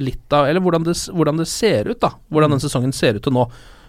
litt 0.02 0.36
av 0.36 0.50
Eller 0.50 0.62
hvordan 0.64 0.86
det, 0.86 0.98
hvordan 1.16 1.40
det 1.42 1.50
ser 1.50 1.90
ut, 1.90 2.02
da. 2.04 2.14
Hvordan 2.34 2.58
den 2.58 2.64
sesongen 2.64 2.94
ser 2.96 3.18
ut 3.18 3.26
til 3.26 3.34
nå. 3.40 3.48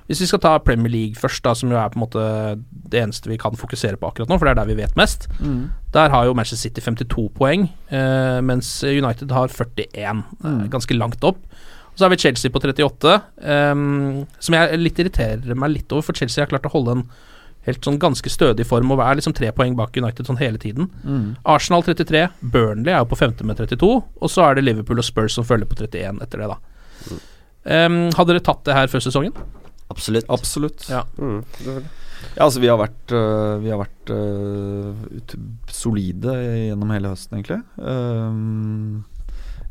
Hvis 0.09 0.21
vi 0.21 0.29
skal 0.29 0.41
ta 0.45 0.53
Premier 0.61 0.93
League 0.93 1.17
først, 1.17 1.41
da 1.47 1.55
som 1.57 1.71
jo 1.73 1.79
er 1.81 1.93
på 1.93 1.97
en 1.97 2.05
måte 2.05 2.25
det 2.93 3.01
eneste 3.01 3.31
vi 3.31 3.39
kan 3.41 3.57
fokusere 3.57 3.97
på 4.01 4.11
akkurat 4.11 4.29
nå, 4.29 4.37
for 4.37 4.47
det 4.47 4.53
er 4.53 4.61
der 4.61 4.69
vi 4.69 4.81
vet 4.83 4.99
mest. 5.01 5.29
Mm. 5.41 5.71
Der 5.97 6.13
har 6.13 6.27
jo 6.29 6.35
Manchester 6.37 6.69
City 6.69 6.85
52 6.85 7.31
poeng, 7.39 7.71
eh, 7.89 8.41
mens 8.45 8.77
United 8.85 9.33
har 9.33 9.49
41. 9.49 10.25
Mm. 10.45 10.67
ganske 10.75 10.99
langt 10.99 11.25
opp. 11.25 11.41
Og 11.95 11.97
så 11.97 12.05
har 12.05 12.13
vi 12.13 12.21
Chelsea 12.21 12.53
på 12.53 12.61
38, 12.61 13.15
eh, 13.41 13.75
som 14.39 14.59
jeg 14.59 14.83
litt 14.83 15.01
irriterer 15.01 15.57
meg 15.57 15.73
litt 15.79 15.93
over, 15.95 16.05
for 16.05 16.21
Chelsea 16.21 16.45
har 16.45 16.53
klart 16.53 16.69
å 16.69 16.75
holde 16.75 16.99
en 16.99 17.07
helt 17.65 17.87
sånn 17.87 17.97
ganske 18.01 18.29
stødig 18.29 18.67
form 18.69 18.93
og 18.93 19.01
er 19.01 19.17
liksom 19.19 19.35
tre 19.37 19.49
poeng 19.57 19.77
bak 19.79 19.97
United 19.97 20.29
sånn 20.29 20.41
hele 20.41 20.61
tiden. 20.61 20.91
Mm. 21.01 21.37
Arsenal 21.49 21.85
33, 21.87 22.27
Burnley 22.43 22.93
er 22.93 23.01
jo 23.01 23.09
på 23.09 23.21
femte 23.23 23.47
med 23.47 23.57
32, 23.57 23.91
og 24.05 24.33
så 24.33 24.45
er 24.45 24.59
det 24.59 24.67
Liverpool 24.67 25.01
og 25.01 25.07
Spurs 25.07 25.37
som 25.39 25.47
følger 25.49 25.71
på 25.71 25.79
31 25.81 26.21
etter 26.25 26.45
det, 26.45 26.51
da. 26.53 26.61
Um, 27.65 28.11
hadde 28.13 28.35
dere 28.35 28.45
tatt 28.45 28.67
det 28.69 28.77
her 28.77 28.91
før 28.93 29.01
sesongen? 29.01 29.33
Absolutt. 29.93 30.29
Absolutt. 30.33 30.88
Ja. 30.88 31.05
mm. 31.19 31.45
Ja, 32.35 32.47
altså 32.47 32.61
vi 32.62 32.71
har 32.71 32.79
vært, 32.81 33.12
uh, 33.12 33.61
vi 33.61 33.69
har 33.69 33.81
vært 33.83 34.12
uh, 34.14 34.95
ut, 35.12 35.35
solide 35.69 36.33
gjennom 36.71 36.95
hele 36.95 37.11
høsten, 37.12 37.37
egentlig. 37.37 37.61
Um, 37.76 39.05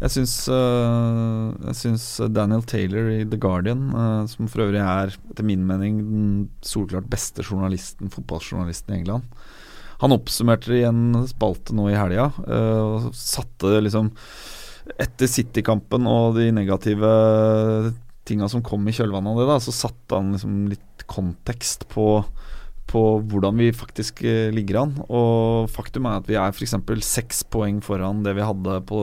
Jeg 0.04 0.12
syns, 0.18 0.36
uh, 0.52 1.54
jeg 1.70 1.78
syns 1.80 2.06
Daniel 2.36 2.66
Taylor 2.68 3.10
i 3.14 3.24
The 3.30 3.40
Guardian, 3.40 3.88
som 4.28 4.50
for 4.52 4.66
øvrig 4.66 4.82
er 4.84 5.14
etter 5.16 5.48
min 5.48 5.64
mening 5.66 6.02
den 6.04 6.32
solklart 6.66 7.08
beste 7.10 7.46
journalisten, 7.46 8.12
fotballjournalisten 8.12 8.94
i 8.94 9.00
England, 9.00 9.24
han 10.04 10.12
oppsummerte 10.12 10.74
det 10.74 10.82
i 10.82 10.88
en 10.90 11.24
spalte 11.30 11.76
nå 11.78 11.88
i 11.88 11.96
helga 11.96 12.26
og 12.44 13.14
satte 13.16 13.78
liksom 13.86 14.10
Etter 15.00 15.30
City-kampen 15.32 16.10
og 16.10 16.36
de 16.36 16.50
negative 16.52 17.14
tinga 18.28 18.50
som 18.52 18.64
kom 18.66 18.88
i 18.88 18.96
kjølvannet 18.96 19.34
av 19.34 19.42
det, 19.42 19.50
da, 19.52 19.60
så 19.64 19.76
satte 19.76 20.20
han 20.20 20.34
liksom 20.36 20.66
litt 20.72 21.08
kontekst 21.12 21.88
på 21.92 22.08
på 22.94 23.02
hvordan 23.30 23.58
vi 23.58 23.70
faktisk 23.74 24.22
eh, 24.28 24.52
ligger 24.54 24.82
an. 24.84 24.94
Og 25.08 25.70
faktum 25.72 26.08
er 26.08 26.20
at 26.20 26.30
vi 26.30 26.38
er 26.38 26.54
f.eks. 26.54 26.76
seks 27.08 27.44
poeng 27.54 27.80
foran 27.84 28.24
det 28.26 28.36
vi 28.38 28.46
hadde 28.46 28.80
på 28.90 29.00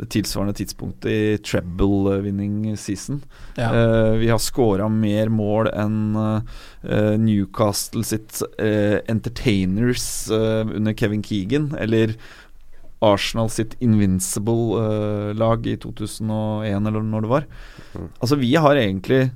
det 0.00 0.10
tilsvarende 0.14 0.54
tidspunktet 0.58 1.10
i 1.10 1.38
treble-winning 1.44 2.76
season. 2.78 3.22
Ja. 3.58 3.70
Uh, 3.72 4.12
vi 4.20 4.30
har 4.30 4.40
scora 4.42 4.88
mer 4.92 5.32
mål 5.32 5.72
enn 5.72 5.98
uh, 6.16 7.16
Newcastle 7.20 8.04
sitt 8.06 8.42
uh, 8.60 9.00
Entertainers 9.10 10.06
under 10.30 10.94
Kevin 10.96 11.24
Keegan, 11.26 11.72
eller 11.78 12.14
Arsenal 13.02 13.48
sitt 13.48 13.76
Invincible-lag 13.80 15.66
i 15.66 15.76
2001, 15.80 16.86
eller 16.86 17.02
når 17.06 17.24
det 17.24 17.30
var. 17.30 17.46
Altså, 18.20 18.36
vi 18.40 18.52
har 18.60 18.76
egentlig, 18.76 19.30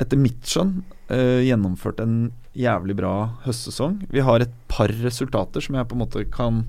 etter 0.00 0.20
mitt 0.20 0.42
skjønn, 0.46 0.82
eh, 1.10 1.42
gjennomført 1.48 2.00
en 2.00 2.32
jævlig 2.54 2.96
bra 2.98 3.14
høstsesong. 3.46 4.02
Vi 4.12 4.20
har 4.20 4.40
et 4.44 4.52
par 4.68 4.88
resultater 5.02 5.60
som 5.64 5.74
jeg 5.78 5.88
på 5.88 5.96
en 5.96 6.04
måte 6.04 6.24
kan 6.30 6.64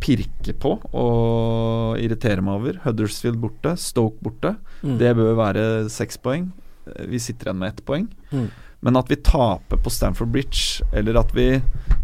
pirke 0.00 0.54
på 0.54 0.76
og 0.94 1.98
irritere 1.98 2.40
meg 2.44 2.54
over. 2.60 2.78
Huddersfield 2.84 3.40
borte, 3.42 3.74
Stoke 3.76 4.20
borte. 4.22 4.56
Mm. 4.84 4.96
Det 5.00 5.14
bør 5.18 5.34
være 5.38 5.66
seks 5.90 6.16
poeng. 6.22 6.52
Eh, 6.86 7.06
Vi 7.10 7.18
sitter 7.18 7.50
igjen 7.50 7.58
med 7.58 7.74
ett 7.74 7.84
poeng. 7.84 8.08
Mm. 8.32 8.48
Men 8.84 8.98
at 8.98 9.10
vi 9.10 9.18
taper 9.26 9.80
på 9.82 9.90
Stamford 9.90 10.30
Bridge, 10.34 10.84
eller 10.94 11.18
at 11.18 11.32
vi 11.34 11.48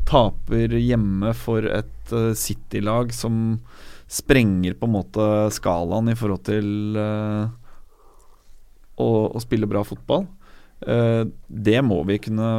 taper 0.09 0.75
hjemme 0.81 1.31
for 1.39 1.67
et 1.71 2.15
uh, 2.15 2.33
City-lag 2.37 3.13
som 3.15 3.61
sprenger 4.11 4.77
på 4.79 4.89
en 4.89 4.97
måte 4.97 5.29
skalaen 5.55 6.11
i 6.13 6.17
forhold 6.19 6.43
til 6.49 6.99
uh, 6.99 7.47
å, 9.01 9.09
å 9.31 9.43
spille 9.43 9.71
bra 9.71 9.85
fotball, 9.87 10.27
uh, 10.89 11.23
det 11.47 11.79
må 11.87 12.03
vi 12.11 12.19
kunne 12.27 12.51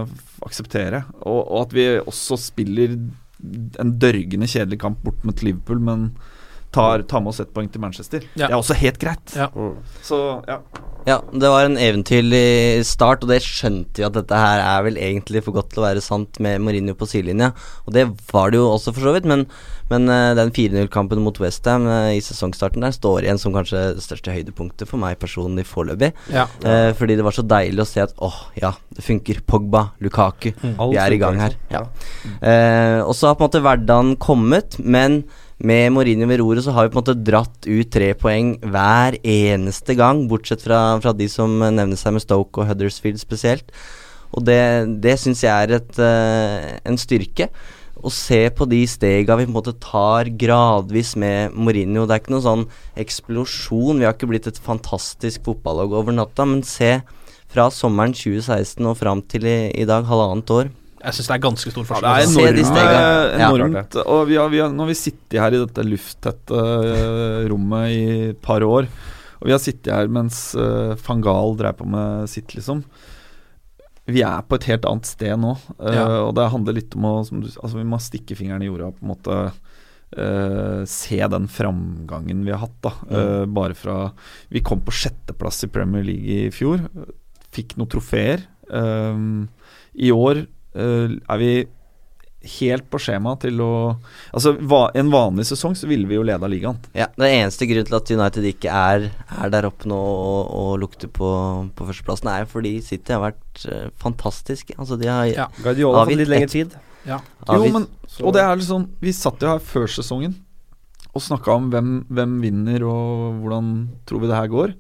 akseptere. 0.48 1.04
Og, 1.26 1.42
og 1.44 1.60
at 1.66 1.76
vi 1.76 1.88
også 2.00 2.40
spiller 2.40 2.96
en 2.96 3.92
dørgende 4.00 4.48
kjedelig 4.48 4.80
kamp 4.82 5.04
bort 5.04 5.28
mot 5.28 5.44
Liverpool, 5.44 5.84
men 5.84 6.10
tar, 6.76 7.06
tar 7.08 7.24
med 7.24 7.34
oss 7.34 7.40
ett 7.44 7.54
poeng 7.56 7.72
til 7.72 7.84
Manchester. 7.84 8.28
Ja. 8.36 8.48
Det 8.48 8.52
er 8.52 8.60
også 8.60 8.78
helt 8.82 9.00
greit. 9.02 9.38
Ja. 9.38 9.50
Så 10.04 10.22
ja. 10.50 10.60
Ja, 11.06 11.20
det 11.30 11.50
var 11.54 11.68
en 11.68 11.78
eventyrlig 11.78 12.82
start, 12.90 13.22
og 13.22 13.30
det 13.30 13.44
skjønte 13.46 14.02
vi 14.02 14.06
at 14.08 14.16
dette 14.16 14.38
her 14.42 14.62
er 14.64 14.86
vel 14.88 14.96
egentlig 14.98 15.44
for 15.46 15.54
godt 15.54 15.70
til 15.76 15.84
å 15.84 15.86
være 15.86 16.02
sant 16.02 16.40
med 16.42 16.64
Mourinho 16.66 16.96
på 16.98 17.06
sidelinja. 17.06 17.52
Og 17.86 17.94
det 17.94 18.08
var 18.32 18.50
det 18.50 18.58
jo 18.58 18.72
også, 18.72 18.94
for 18.96 19.06
så 19.06 19.14
vidt, 19.14 19.28
men, 19.30 19.44
men 19.92 20.10
eh, 20.10 20.32
den 20.40 20.50
4-0-kampen 20.56 21.22
mot 21.22 21.38
Westham 21.44 21.86
uh, 21.86 22.10
i 22.10 22.24
sesongstarten 22.26 22.82
der 22.82 22.98
står 22.98 23.28
igjen 23.28 23.42
som 23.42 23.54
kanskje 23.54 23.84
det 24.00 24.06
største 24.08 24.34
høydepunktet 24.34 24.90
for 24.90 25.02
meg 25.04 25.22
personlig 25.22 25.68
foreløpig. 25.70 26.10
Ja. 26.34 26.48
Eh, 26.66 26.90
fordi 26.98 27.20
det 27.20 27.30
var 27.30 27.38
så 27.38 27.46
deilig 27.46 27.86
å 27.86 27.90
se 27.92 28.02
at 28.08 28.18
åh, 28.26 28.42
ja, 28.58 28.74
det 28.98 29.06
funker. 29.06 29.46
Pogba, 29.46 29.92
Lukaku, 30.02 30.56
mm. 30.58 30.78
vi 30.90 31.02
er 31.06 31.14
i 31.14 31.22
gang 31.22 31.38
her. 31.38 31.54
Ja. 31.70 31.86
Mm. 32.26 32.38
Eh, 32.42 33.00
og 33.06 33.14
så 33.14 33.30
har 33.30 33.38
på 33.38 33.46
en 33.46 33.52
måte 33.52 33.62
hverdagen 33.62 34.16
kommet, 34.18 34.82
men 34.82 35.22
med 35.64 35.94
Mourinho 35.96 36.28
ved 36.28 36.42
roret 36.42 36.66
så 36.66 36.74
har 36.76 36.88
vi 36.88 36.92
på 36.92 37.00
en 37.00 37.04
måte 37.04 37.24
dratt 37.28 37.68
ut 37.68 37.92
tre 37.92 38.10
poeng 38.20 38.56
hver 38.60 39.16
eneste 39.24 39.96
gang, 39.96 40.26
bortsett 40.28 40.66
fra, 40.66 41.00
fra 41.00 41.14
de 41.16 41.30
som 41.32 41.54
nevner 41.64 41.96
seg 42.00 42.18
med 42.18 42.26
Stoke 42.26 42.60
og 42.60 42.68
Huddersfield 42.68 43.22
spesielt. 43.22 43.72
Og 44.36 44.44
det, 44.44 44.60
det 45.04 45.16
syns 45.22 45.46
jeg 45.46 45.54
er 45.56 45.78
et, 45.78 46.00
uh, 46.02 46.76
en 46.84 47.00
styrke. 47.00 47.48
Å 47.96 48.12
se 48.12 48.42
på 48.52 48.68
de 48.70 48.82
stega 48.90 49.38
vi 49.40 49.48
på 49.48 49.54
en 49.54 49.56
måte 49.56 49.78
tar 49.80 50.28
gradvis 50.36 51.16
med 51.18 51.56
Mourinho. 51.56 52.04
Det 52.04 52.18
er 52.18 52.24
ikke 52.24 52.36
noen 52.36 52.50
sånn 52.50 52.66
eksplosjon. 53.00 54.02
Vi 54.02 54.06
har 54.06 54.18
ikke 54.18 54.30
blitt 54.30 54.52
et 54.52 54.60
fantastisk 54.62 55.48
fotballag 55.48 55.96
over 55.96 56.14
natta, 56.14 56.46
men 56.50 56.66
se 56.68 56.98
fra 57.48 57.70
sommeren 57.72 58.14
2016 58.14 58.84
og 58.84 59.00
fram 59.00 59.24
til 59.32 59.48
i, 59.48 59.60
i 59.72 59.88
dag, 59.88 60.04
halvannet 60.10 60.52
år. 60.52 60.76
Jeg 61.04 61.14
syns 61.18 61.28
det 61.28 61.36
er 61.36 61.44
ganske 61.44 61.72
stor 61.74 61.84
Ja, 61.84 61.90
forskjell. 61.90 62.06
det 62.06 62.46
er 62.46 62.56
de 62.56 62.62
enormt. 62.62 62.70
stega. 62.72 63.02
Ja. 63.40 63.50
enormt 63.52 63.98
og 64.06 64.22
vi 64.30 64.38
har, 64.40 64.50
vi 64.50 64.62
har, 64.64 64.70
nå 64.74 64.86
har 64.86 64.90
vi 64.90 64.96
sittet 64.98 65.40
her 65.42 65.54
i 65.54 65.60
dette 65.66 65.84
lufttette 65.86 66.56
øh, 66.56 67.50
rommet 67.52 67.90
i 67.92 68.06
et 68.32 68.40
par 68.42 68.64
år. 68.66 68.88
Og 69.42 69.50
vi 69.50 69.52
har 69.54 69.60
sittet 69.62 69.92
her 69.94 70.08
mens 70.10 70.56
uh, 70.58 70.96
van 71.06 71.22
Gaal 71.22 71.58
drev 71.60 71.76
på 71.78 71.86
med 71.86 72.30
sitt, 72.32 72.56
liksom. 72.56 72.80
Vi 74.08 74.22
er 74.26 74.42
på 74.48 74.56
et 74.58 74.68
helt 74.72 74.86
annet 74.86 75.06
sted 75.10 75.36
nå. 75.42 75.52
Ja. 75.82 76.06
Og 76.26 76.32
det 76.38 76.48
handler 76.54 76.78
litt 76.78 76.96
om 76.98 77.06
å 77.10 77.14
som 77.28 77.42
du, 77.44 77.48
Altså 77.52 77.78
Vi 77.78 77.86
må 77.90 77.98
stikke 78.02 78.38
fingeren 78.38 78.64
i 78.64 78.70
jorda 78.70 78.88
og 78.92 78.98
på 79.00 79.06
en 79.06 79.12
måte 79.12 79.38
uh, 80.16 80.82
se 80.90 81.20
den 81.36 81.48
framgangen 81.52 82.44
vi 82.46 82.54
har 82.56 82.64
hatt. 82.64 82.78
da 82.86 82.94
Øh, 83.12 83.46
Bare 83.52 83.74
fra 83.78 84.12
Vi 84.50 84.62
kom 84.66 84.82
på 84.86 84.94
sjetteplass 84.94 85.64
i 85.66 85.72
Premier 85.74 86.06
League 86.06 86.26
i 86.48 86.52
fjor. 86.54 86.86
Fikk 87.52 87.76
noen 87.78 87.90
trofeer. 87.92 88.46
I 89.96 90.12
år 90.12 90.46
er 90.76 91.40
vi 91.42 91.52
helt 92.46 92.86
på 92.94 93.00
skjema 93.02 93.34
til 93.42 93.62
å 93.64 93.72
Altså, 94.36 94.54
va, 94.70 94.90
en 94.98 95.10
vanlig 95.14 95.48
sesong 95.50 95.76
så 95.78 95.88
ville 95.90 96.08
vi 96.10 96.18
jo 96.18 96.26
leda 96.28 96.48
ligaen. 96.52 96.78
Ja, 96.98 97.08
Det 97.18 97.30
eneste 97.32 97.68
grunnen 97.70 97.88
til 97.90 97.98
at 97.98 98.12
United 98.12 98.48
ikke 98.52 98.70
er, 98.72 99.10
er 99.42 99.54
der 99.54 99.68
oppe 99.70 99.90
nå 99.90 99.98
og, 99.98 100.52
og 100.54 100.72
lukter 100.84 101.10
på, 101.12 101.30
på 101.76 101.88
førsteplassen, 101.90 102.32
er 102.32 102.50
fordi 102.50 102.76
City 102.86 103.16
har 103.16 103.24
vært 103.24 103.66
uh, 103.66 103.88
fantastiske. 104.02 104.78
Altså, 104.78 105.00
de 105.02 105.10
har 105.10 105.26
Ja. 105.32 105.48
Guardiola 105.62 106.04
har 106.04 106.12
fått 106.12 106.22
litt 106.22 106.34
lengre 106.34 106.52
tid. 106.54 106.76
Ja. 107.06 107.22
Jo, 107.50 107.70
men 107.70 107.88
Og 108.24 108.34
det 108.34 108.42
er 108.42 108.56
liksom 108.58 108.88
Vi 108.98 109.12
satt 109.14 109.44
jo 109.44 109.52
her 109.52 109.60
før 109.62 109.86
sesongen 109.92 110.40
og 111.16 111.22
snakka 111.24 111.54
om 111.54 111.68
hvem, 111.72 111.92
hvem 112.12 112.32
vinner 112.44 112.84
og 112.84 113.38
hvordan 113.40 113.68
tror 114.04 114.20
vi 114.20 114.28
det 114.28 114.36
her 114.36 114.50
går. 114.52 114.74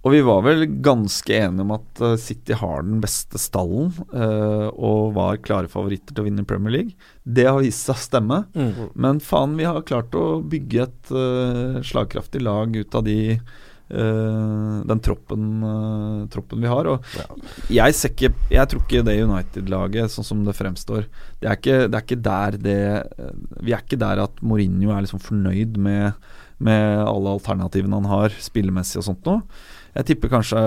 Og 0.00 0.14
vi 0.14 0.20
var 0.24 0.44
vel 0.46 0.64
ganske 0.80 1.34
enige 1.36 1.64
om 1.66 1.74
at 1.76 2.02
eh, 2.04 2.16
City 2.20 2.56
har 2.56 2.84
den 2.86 3.02
beste 3.04 3.40
stallen 3.40 3.92
eh, 4.16 4.68
og 4.72 5.14
var 5.16 5.40
klare 5.44 5.68
favoritter 5.68 6.14
til 6.14 6.24
å 6.24 6.28
vinne 6.28 6.46
Premier 6.48 6.72
League. 6.78 7.08
Det 7.24 7.44
har 7.44 7.60
vist 7.60 7.84
seg 7.84 7.98
å 7.98 8.04
stemme. 8.06 8.38
Mm. 8.56 8.86
Men 8.96 9.20
faen, 9.24 9.58
vi 9.60 9.68
har 9.68 9.84
klart 9.88 10.16
å 10.16 10.40
bygge 10.40 10.86
et 10.86 11.10
eh, 11.12 11.80
slagkraftig 11.84 12.40
lag 12.46 12.72
ut 12.72 12.96
av 12.96 13.04
de 13.04 13.18
eh, 13.36 14.78
den 14.88 15.02
troppen, 15.04 15.50
troppen 16.32 16.64
vi 16.64 16.70
har. 16.72 16.88
Og 16.88 17.68
jeg 17.68 17.96
ser 17.98 18.14
ikke 18.14 18.30
Jeg 18.54 18.70
tror 18.72 18.86
ikke 18.86 19.02
det 19.04 19.18
United-laget, 19.20 20.14
sånn 20.14 20.28
som 20.30 20.46
det 20.46 20.54
fremstår 20.56 21.04
Det 21.42 21.50
er 21.50 21.58
ikke, 21.58 21.80
det 21.90 21.98
er 21.98 22.06
ikke 22.06 22.22
der 22.24 22.56
det 22.62 22.82
Vi 23.66 23.74
er 23.74 23.84
ikke 23.84 24.00
der 24.00 24.22
at 24.24 24.40
Mourinho 24.40 24.94
er 24.94 25.04
liksom 25.04 25.20
fornøyd 25.20 25.76
med, 25.76 26.16
med 26.56 27.02
alle 27.02 27.36
alternativene 27.36 28.00
han 28.00 28.08
har, 28.08 28.40
spillemessig 28.40 29.02
og 29.02 29.06
sånt 29.10 29.28
noe. 29.28 29.44
Jeg 29.96 30.06
tipper 30.06 30.30
kanskje 30.30 30.60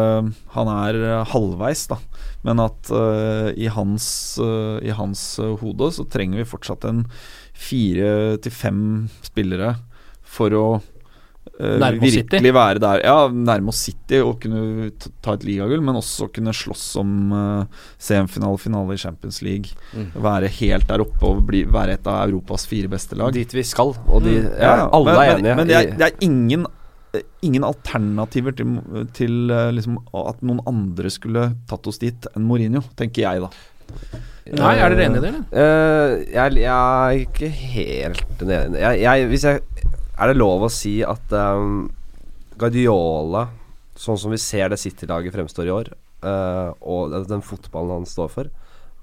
han 0.55 0.71
er 0.73 0.97
eh, 0.99 1.25
halvveis, 1.31 1.85
da. 1.91 1.97
Men 2.43 2.59
at 2.59 2.89
uh, 2.91 3.53
i 3.55 3.69
hans, 3.71 4.05
uh, 4.43 4.79
i 4.83 4.91
hans 4.91 5.21
eh, 5.39 5.53
hode 5.61 5.87
så 5.95 6.03
trenger 6.11 6.41
vi 6.41 6.49
fortsatt 6.49 6.83
en 6.89 7.05
fire 7.55 8.35
til 8.43 8.51
fem 8.51 8.81
spillere 9.23 9.77
for 10.27 10.51
å 10.57 10.65
uh, 10.75 11.77
virkelig 12.01 12.11
City. 12.17 12.41
være 12.51 12.83
der. 12.83 13.05
Ja, 13.07 13.29
nærme 13.31 13.71
oss 13.71 13.79
City 13.87 14.19
og 14.19 14.41
kunne 14.43 14.91
ta 15.23 15.37
et 15.37 15.47
ligagull, 15.47 15.79
men 15.87 16.01
også 16.01 16.27
kunne 16.35 16.51
slåss 16.51 16.85
om 16.99 17.15
uh, 17.31 17.87
semifinale 17.95 18.59
finale 18.59 18.99
i 18.99 19.03
Champions 19.05 19.39
League. 19.45 19.71
Mm. 19.95 20.11
Være 20.27 20.51
helt 20.59 20.91
der 20.91 21.07
oppe 21.07 21.31
og 21.31 21.45
bli, 21.47 21.63
være 21.63 21.95
et 21.95 22.11
av 22.11 22.25
Europas 22.27 22.67
fire 22.67 22.91
beste 22.91 23.15
lag. 23.15 23.31
Dit 23.35 23.55
vi 23.55 23.63
skal, 23.63 23.95
og 24.03 24.27
de 24.27 24.41
Mm. 24.43 24.53
ja, 24.59 24.77
Alle 24.91 25.13
men, 25.13 25.23
er 25.23 25.35
enige. 25.37 25.43
Men, 25.55 25.63
men 25.63 25.71
det, 25.71 25.79
er, 25.79 25.99
det 25.99 26.11
er 26.11 26.25
ingen 26.27 26.67
eh, 26.67 26.79
Ingen 27.45 27.65
alternativer 27.67 28.55
til, 28.57 28.77
til 29.13 29.51
eh, 29.53 29.71
liksom, 29.75 29.99
at 30.17 30.39
noen 30.41 30.63
andre 30.69 31.11
skulle 31.13 31.51
tatt 31.69 31.89
oss 31.89 32.01
dit 32.01 32.29
enn 32.33 32.47
Mourinho, 32.49 32.81
tenker 32.97 33.27
jeg 33.27 33.43
da. 33.43 33.51
Nei, 34.57 34.73
er 34.75 34.91
dere 34.91 35.05
enig 35.05 35.19
i 35.19 35.23
det, 35.23 35.29
eller? 35.29 35.43
Eh, 35.61 36.13
jeg, 36.33 36.55
jeg 36.63 36.71
er 36.73 37.25
ikke 37.27 37.49
helt 37.53 38.41
enig. 38.47 38.79
Jeg, 38.81 39.01
jeg, 39.03 39.27
hvis 39.29 39.45
jeg, 39.47 39.61
er 40.13 40.31
det 40.31 40.39
lov 40.39 40.65
å 40.65 40.71
si 40.73 40.95
at 41.05 41.35
um, 41.37 41.85
Guardiola, 42.59 43.45
sånn 43.97 44.19
som 44.19 44.33
vi 44.33 44.41
ser 44.41 44.73
det 44.73 44.81
City-laget 44.81 45.35
fremstår 45.35 45.69
i 45.69 45.73
år, 45.73 45.93
uh, 46.25 46.73
og 46.81 47.13
den, 47.13 47.29
den 47.29 47.45
fotballen 47.45 48.01
han 48.01 48.09
står 48.09 48.33
for, 48.33 48.51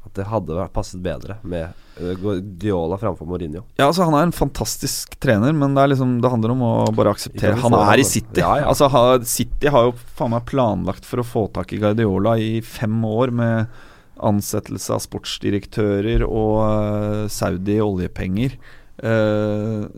at 0.06 0.16
det 0.16 0.28
hadde 0.30 0.56
vært 0.58 0.74
passet 0.74 1.02
bedre 1.04 1.38
med 1.44 1.68
eh, 1.68 1.88
Guardiola 2.21 2.99
framfor 3.00 3.28
Mourinho. 3.28 3.64
Ja, 3.78 3.88
altså 3.88 4.07
Han 4.09 4.16
er 4.19 4.28
en 4.28 4.35
fantastisk 4.37 5.16
trener, 5.23 5.52
men 5.57 5.76
det, 5.76 5.85
er 5.85 5.92
liksom, 5.92 6.16
det 6.23 6.33
handler 6.33 6.54
om 6.54 6.64
å 6.66 6.73
bare 6.97 7.12
akseptere 7.14 7.59
Han 7.62 7.76
er 7.78 8.02
i 8.02 8.07
City. 8.07 8.40
Ja, 8.42 8.57
ja. 8.62 8.71
Altså 8.73 8.88
City 9.28 9.71
har 9.73 9.90
jo 9.90 9.95
faen 10.19 10.35
meg 10.35 10.49
planlagt 10.50 11.09
for 11.09 11.23
å 11.23 11.26
få 11.26 11.47
tak 11.54 11.75
i 11.75 11.80
Guardiola 11.83 12.37
i 12.40 12.59
fem 12.64 12.99
år, 13.07 13.35
med 13.37 13.80
ansettelse 14.21 14.92
av 14.92 15.00
sportsdirektører 15.00 16.26
og 16.26 16.57
eh, 16.66 17.25
Saudi 17.33 17.78
oljepenger. 17.80 18.59
Uh, 19.00 19.88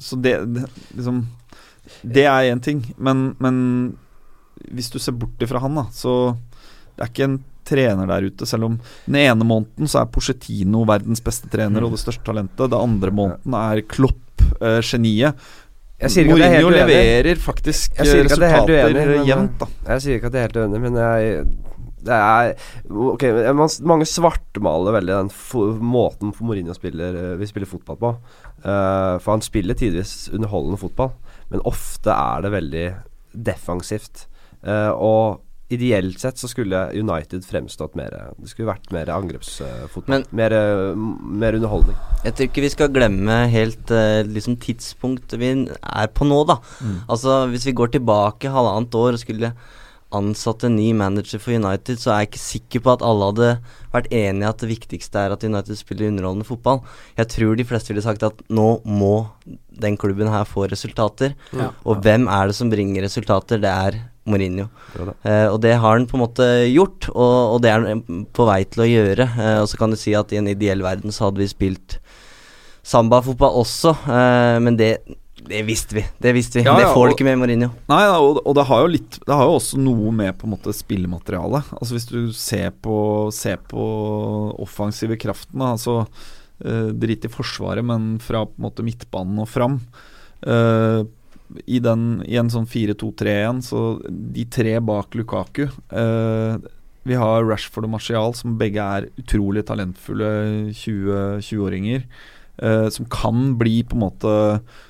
så 0.00 0.16
det, 0.16 0.38
det 0.54 0.62
liksom 0.96 1.18
Det 2.00 2.22
er 2.24 2.46
én 2.48 2.62
ting, 2.64 2.78
men, 2.96 3.34
men 3.44 3.58
hvis 4.72 4.88
du 4.88 4.96
ser 4.96 5.18
bort 5.20 5.42
ifra 5.44 5.60
han, 5.60 5.76
da, 5.76 5.84
så 5.92 6.14
det 6.96 7.04
er 7.04 7.12
ikke 7.12 7.26
en 7.28 7.36
trener 7.68 8.08
der 8.10 8.26
ute. 8.30 8.48
Selv 8.48 8.70
om 8.70 8.80
den 9.06 9.20
ene 9.20 9.46
måneden 9.46 9.90
så 9.90 10.02
er 10.02 10.10
Porcetino 10.12 10.84
verdens 10.88 11.22
beste 11.24 11.50
trener 11.52 11.84
og 11.84 11.94
det 11.94 12.02
største 12.02 12.26
talentet. 12.26 12.66
Den 12.66 12.78
andre 12.80 13.14
måneden 13.14 13.56
er 13.60 13.84
Klopp 13.88 14.44
uh, 14.58 14.80
geniet. 14.82 15.48
Mourinho 15.98 16.68
leverer 16.70 17.40
faktisk 17.42 17.96
er 17.98 18.06
resultater 18.22 18.70
uenig, 18.94 19.24
jevnt, 19.26 19.56
da. 19.58 19.66
Jeg 19.88 20.04
sier 20.04 20.20
ikke 20.20 20.30
at 20.30 20.36
jeg 20.36 20.44
er 20.44 20.46
helt 20.46 20.60
uenig, 20.62 20.82
men 20.84 20.98
jeg 21.02 21.40
det 22.06 22.14
er 22.14 22.52
Ok, 22.86 23.24
man, 23.58 23.70
Mange 23.90 24.06
svartmaler 24.06 24.94
veldig 24.98 25.16
den 25.16 25.32
fo 25.34 25.64
måten 25.82 26.30
Mourinho 26.38 26.76
spiller, 26.76 27.34
vi 27.40 27.48
spiller 27.50 27.70
fotball 27.70 27.98
på. 27.98 28.12
Uh, 28.62 29.18
for 29.22 29.34
han 29.34 29.44
spiller 29.44 29.78
tidvis 29.78 30.30
underholdende 30.34 30.80
fotball, 30.80 31.12
men 31.50 31.64
ofte 31.68 32.14
er 32.14 32.46
det 32.46 32.54
veldig 32.54 32.86
defensivt. 33.50 34.26
Uh, 34.62 34.94
og 34.94 35.40
ideelt 35.68 36.20
sett 36.20 36.40
så 36.40 36.48
skulle 36.48 36.86
United 36.96 37.44
fremstått 37.44 37.96
mer 37.98 38.14
Det 38.38 38.48
skulle 38.48 38.70
vært 38.70 38.92
mer 38.94 39.10
angrepsfotball. 39.12 40.08
Men- 40.08 40.26
mer, 40.32 40.52
eh, 40.52 40.94
mer 40.96 41.52
underholdning. 41.52 41.96
Jeg 42.24 42.34
tror 42.34 42.48
ikke 42.48 42.62
vi 42.62 42.70
skal 42.70 42.88
glemme 42.88 43.50
helt 43.50 43.90
eh, 43.90 44.22
liksom 44.24 44.56
tidspunktet 44.56 45.38
vi 45.38 45.68
er 45.68 46.06
på 46.08 46.24
nå, 46.26 46.46
da. 46.46 46.56
Mm. 46.80 47.00
Altså 47.08 47.50
Hvis 47.50 47.66
vi 47.66 47.72
går 47.72 47.92
tilbake 47.92 48.48
halvannet 48.48 48.94
år 48.94 49.12
og 49.12 49.18
skulle 49.18 49.52
ansatt 50.10 50.64
en 50.64 50.76
ny 50.76 50.92
manager 50.96 51.38
for 51.38 51.52
United, 51.52 51.98
så 52.00 52.12
er 52.12 52.22
jeg 52.22 52.30
ikke 52.30 52.40
sikker 52.40 52.80
på 52.80 52.92
at 52.94 53.04
alle 53.04 53.28
hadde 53.28 53.48
vært 53.92 54.10
enige 54.10 54.46
i 54.46 54.48
at 54.48 54.62
det 54.62 54.70
viktigste 54.70 55.20
er 55.20 55.34
at 55.34 55.44
United 55.44 55.76
spiller 55.76 56.08
underholdende 56.08 56.48
fotball. 56.48 56.80
Jeg 57.18 57.28
tror 57.28 57.56
de 57.58 57.66
fleste 57.68 57.92
ville 57.92 58.04
sagt 58.04 58.24
at 58.24 58.40
nå 58.48 58.80
må 58.88 59.28
den 59.78 59.98
klubben 60.00 60.30
her 60.32 60.44
få 60.48 60.64
resultater. 60.70 61.34
Ja. 61.52 61.72
Og 61.84 62.00
hvem 62.02 62.26
er 62.26 62.48
det 62.48 62.56
som 62.56 62.70
bringer 62.72 63.04
resultater? 63.04 63.60
Det 63.60 63.68
er 63.68 64.00
Mourinho. 64.30 64.68
Det. 64.94 65.14
Eh, 65.28 65.46
og 65.52 65.60
det 65.64 65.74
har 65.80 65.96
han 65.98 66.06
på 66.10 66.18
en 66.18 66.22
måte 66.24 66.46
gjort, 66.70 67.08
og, 67.14 67.36
og 67.54 67.62
det 67.64 67.70
er 67.72 67.86
han 67.86 68.02
på 68.36 68.46
vei 68.48 68.60
til 68.68 68.84
å 68.84 68.88
gjøre. 68.88 69.26
Eh, 69.38 69.58
og 69.62 69.68
så 69.70 69.80
kan 69.80 69.94
du 69.94 69.98
si 70.00 70.14
at 70.18 70.32
i 70.34 70.40
en 70.40 70.50
ideell 70.52 70.84
verden 70.86 71.14
så 71.14 71.28
hadde 71.28 71.42
vi 71.42 71.48
spilt 71.50 71.98
sambafotball 72.88 73.58
også, 73.62 73.92
eh, 74.08 74.58
men 74.64 74.78
det, 74.80 74.90
det 75.48 75.60
visste 75.68 75.98
vi. 75.98 76.04
Det 76.20 76.32
visste 76.36 76.60
vi. 76.60 76.64
Ja, 76.68 76.76
det 76.80 76.88
får 76.94 77.10
du 77.10 77.14
ikke 77.16 77.26
med 77.28 77.38
Mourinho. 77.42 77.68
Nei, 77.90 78.00
og, 78.16 78.40
og 78.44 78.56
det 78.58 78.64
har 78.68 78.82
jo 78.84 78.90
litt 78.94 79.18
Det 79.24 79.36
har 79.36 79.46
jo 79.48 79.58
også 79.58 79.78
noe 79.80 80.10
med 80.12 80.36
på 80.40 80.48
en 80.48 80.54
måte 80.56 80.74
spillematerialet. 80.76 81.70
Altså 81.78 81.96
Hvis 81.96 82.08
du 82.10 82.18
ser 82.36 82.72
på, 82.84 82.96
ser 83.34 83.60
på 83.70 83.84
offensive 84.60 85.16
kraften, 85.20 85.62
altså 85.64 86.02
Drit 86.58 87.22
i 87.22 87.30
Forsvaret, 87.30 87.84
men 87.86 88.16
fra 88.18 88.40
på 88.48 88.56
en 88.58 88.64
måte 88.66 88.82
midtbanen 88.82 89.38
og 89.44 89.46
fram. 89.46 89.76
eh, 90.42 91.04
i, 91.64 91.78
den, 91.82 92.22
I 92.28 92.38
en 92.40 92.50
sånn 92.52 92.66
4-2-3-1, 92.68 93.62
så 93.70 93.84
de 94.08 94.44
tre 94.52 94.74
bak 94.84 95.16
Lukaku 95.16 95.64
eh, 95.68 96.56
Vi 97.08 97.16
har 97.18 97.46
Rashford 97.46 97.88
og 97.88 97.94
Martial, 97.96 98.34
som 98.36 98.58
begge 98.60 98.84
er 98.84 99.08
utrolig 99.20 99.64
talentfulle 99.68 100.32
20 100.76 101.40
20-åringer. 101.46 102.04
eh, 102.58 102.88
som 102.88 103.06
kan 103.06 103.54
bli 103.58 103.82
på 103.84 103.96
en 103.96 104.02
måte 104.02 104.34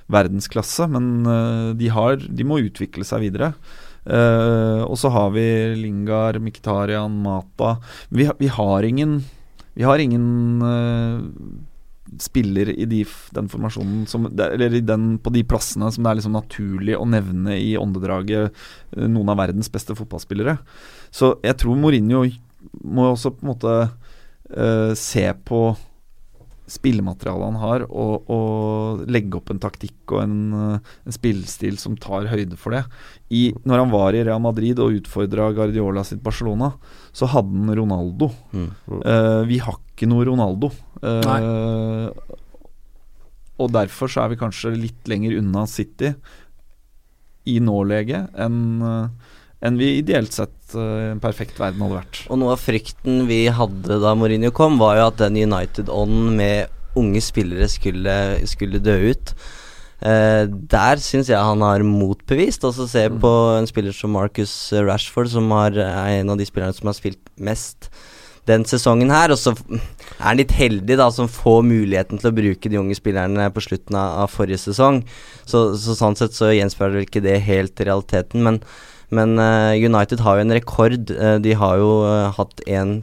verdensklasse, 0.09 0.89
men 0.89 1.27
eh, 1.27 1.75
de, 1.79 1.91
har, 1.93 2.17
de 2.17 2.47
må 2.49 2.61
utvikle 2.65 3.07
seg 3.07 3.27
videre. 3.29 3.53
Eh, 4.09 4.83
og 4.87 4.97
så 4.99 5.11
har 5.13 5.33
vi 5.35 5.45
Lingard, 5.77 6.41
Miktarian, 6.41 7.13
Mata 7.21 7.75
Vi, 8.09 8.25
vi 8.39 8.49
har 8.49 8.87
ingen 8.87 9.19
Vi 9.75 9.85
har 9.85 10.01
ingen 10.01 10.63
eh, 10.65 11.19
spiller 12.23 12.71
i 12.73 12.87
de, 12.89 13.03
den 13.37 13.49
formasjonen 13.53 14.07
som, 14.09 14.27
Eller 14.33 14.79
den, 14.81 15.11
på 15.23 15.33
de 15.35 15.45
plassene 15.47 15.91
som 15.93 16.05
det 16.05 16.11
er 16.11 16.21
liksom 16.21 16.37
naturlig 16.37 16.97
å 16.99 17.07
nevne 17.09 17.59
i 17.61 17.75
åndedraget 17.79 18.49
eh, 18.49 19.07
noen 19.07 19.33
av 19.33 19.41
verdens 19.43 19.71
beste 19.73 19.97
fotballspillere. 19.99 20.59
Så 21.11 21.37
jeg 21.45 21.59
tror 21.61 21.79
Mourinho 21.79 22.25
må 22.85 23.11
også 23.13 23.33
på 23.35 23.45
en 23.45 23.53
måte 23.53 23.75
uh, 23.87 24.93
se 24.99 25.25
på 25.47 25.61
spillematerialet 26.69 27.49
han 27.49 27.61
har, 27.63 27.85
og, 27.89 28.29
og 28.33 29.05
legge 29.11 29.39
opp 29.39 29.53
en 29.53 29.61
taktikk 29.63 30.15
og 30.15 30.23
en, 30.23 30.39
eh, 30.53 30.91
en 31.09 31.17
spillestil 31.17 31.79
som 31.81 31.97
tar 32.01 32.29
høyde 32.31 32.59
for 32.61 32.77
det. 32.77 32.85
I, 33.33 33.49
når 33.69 33.85
han 33.85 33.95
var 33.95 34.17
i 34.17 34.25
Real 34.29 34.43
Madrid 34.45 34.81
og 34.83 34.99
utfordra 35.01 35.51
Guardiola 35.57 36.05
sitt 36.07 36.23
Barcelona, 36.25 36.73
så 37.13 37.29
hadde 37.33 37.57
han 37.57 37.77
Ronaldo. 37.79 38.31
Mm. 38.53 38.69
Uh, 38.89 39.43
vi 39.49 39.59
har 39.65 39.81
ikke 39.81 40.09
noe 40.11 40.27
Ronaldo. 40.29 40.71
Uh, 41.03 42.13
og 43.59 43.73
derfor 43.75 44.11
så 44.13 44.23
er 44.23 44.33
vi 44.33 44.41
kanskje 44.41 44.77
litt 44.77 45.09
lenger 45.11 45.39
unna 45.41 45.65
City 45.71 46.13
i 47.49 47.59
nålege 47.65 48.27
enn 48.39 48.85
eh, 48.85 49.28
enn 49.65 49.79
vi 49.81 49.97
ideelt 49.99 50.35
sett 50.35 50.75
eh, 50.75 51.13
en 51.13 51.23
perfekt 51.23 51.59
verden 51.61 51.83
hadde 51.85 52.01
vært. 52.01 52.25
Og 52.31 52.41
noe 52.41 52.55
av 52.55 52.63
frykten 52.63 53.25
vi 53.31 53.45
hadde 53.53 54.01
da 54.03 54.15
Mourinho 54.19 54.53
kom, 54.55 54.79
var 54.81 54.99
jo 54.99 55.07
at 55.11 55.23
den 55.23 55.39
United-ånden 55.49 56.37
med 56.39 56.99
unge 56.99 57.23
spillere 57.23 57.69
skulle, 57.71 58.15
skulle 58.51 58.83
dø 58.83 58.97
ut. 59.11 59.35
Eh, 59.99 60.45
der 60.47 61.03
syns 61.03 61.31
jeg 61.31 61.43
han 61.43 61.65
har 61.65 61.83
motbevist. 61.87 62.65
Altså 62.67 62.87
Se 62.91 63.09
på 63.11 63.33
en 63.57 63.67
spiller 63.71 63.95
som 63.97 64.15
Marcus 64.15 64.55
Rashford, 64.73 65.33
som 65.35 65.51
har, 65.57 65.75
er 65.75 66.21
en 66.21 66.31
av 66.35 66.39
de 66.39 66.47
spillerne 66.47 66.77
som 66.77 66.91
har 66.91 66.99
spilt 66.99 67.35
mest 67.37 67.91
den 68.49 68.65
sesongen 68.65 69.11
her. 69.13 69.35
Og 69.35 69.41
så 69.41 69.55
er 69.59 70.23
han 70.23 70.39
litt 70.41 70.55
heldig, 70.57 70.99
da, 71.01 71.11
som 71.15 71.31
får 71.31 71.65
muligheten 71.67 72.21
til 72.21 72.31
å 72.31 72.37
bruke 72.37 72.71
de 72.71 72.81
unge 72.81 72.99
spillerne 72.99 73.51
på 73.55 73.65
slutten 73.65 73.99
av, 73.99 74.23
av 74.25 74.33
forrige 74.33 74.63
sesong. 74.69 75.03
Så, 75.43 75.73
så 75.81 75.99
sånn 75.99 76.19
sett 76.19 76.37
så 76.37 76.53
gjenspeiler 76.55 77.05
ikke 77.05 77.25
det 77.25 77.41
helt 77.49 77.83
realiteten, 77.83 78.47
men 78.47 78.63
men 79.15 79.39
eh, 79.41 79.79
United 79.85 80.21
har 80.25 80.39
jo 80.39 80.47
en 80.47 80.57
rekord. 80.59 81.11
Eh, 81.15 81.39
de 81.45 81.57
har 81.57 81.81
jo 81.81 81.93
eh, 82.09 82.29
hatt 82.37 82.63
en 82.67 82.99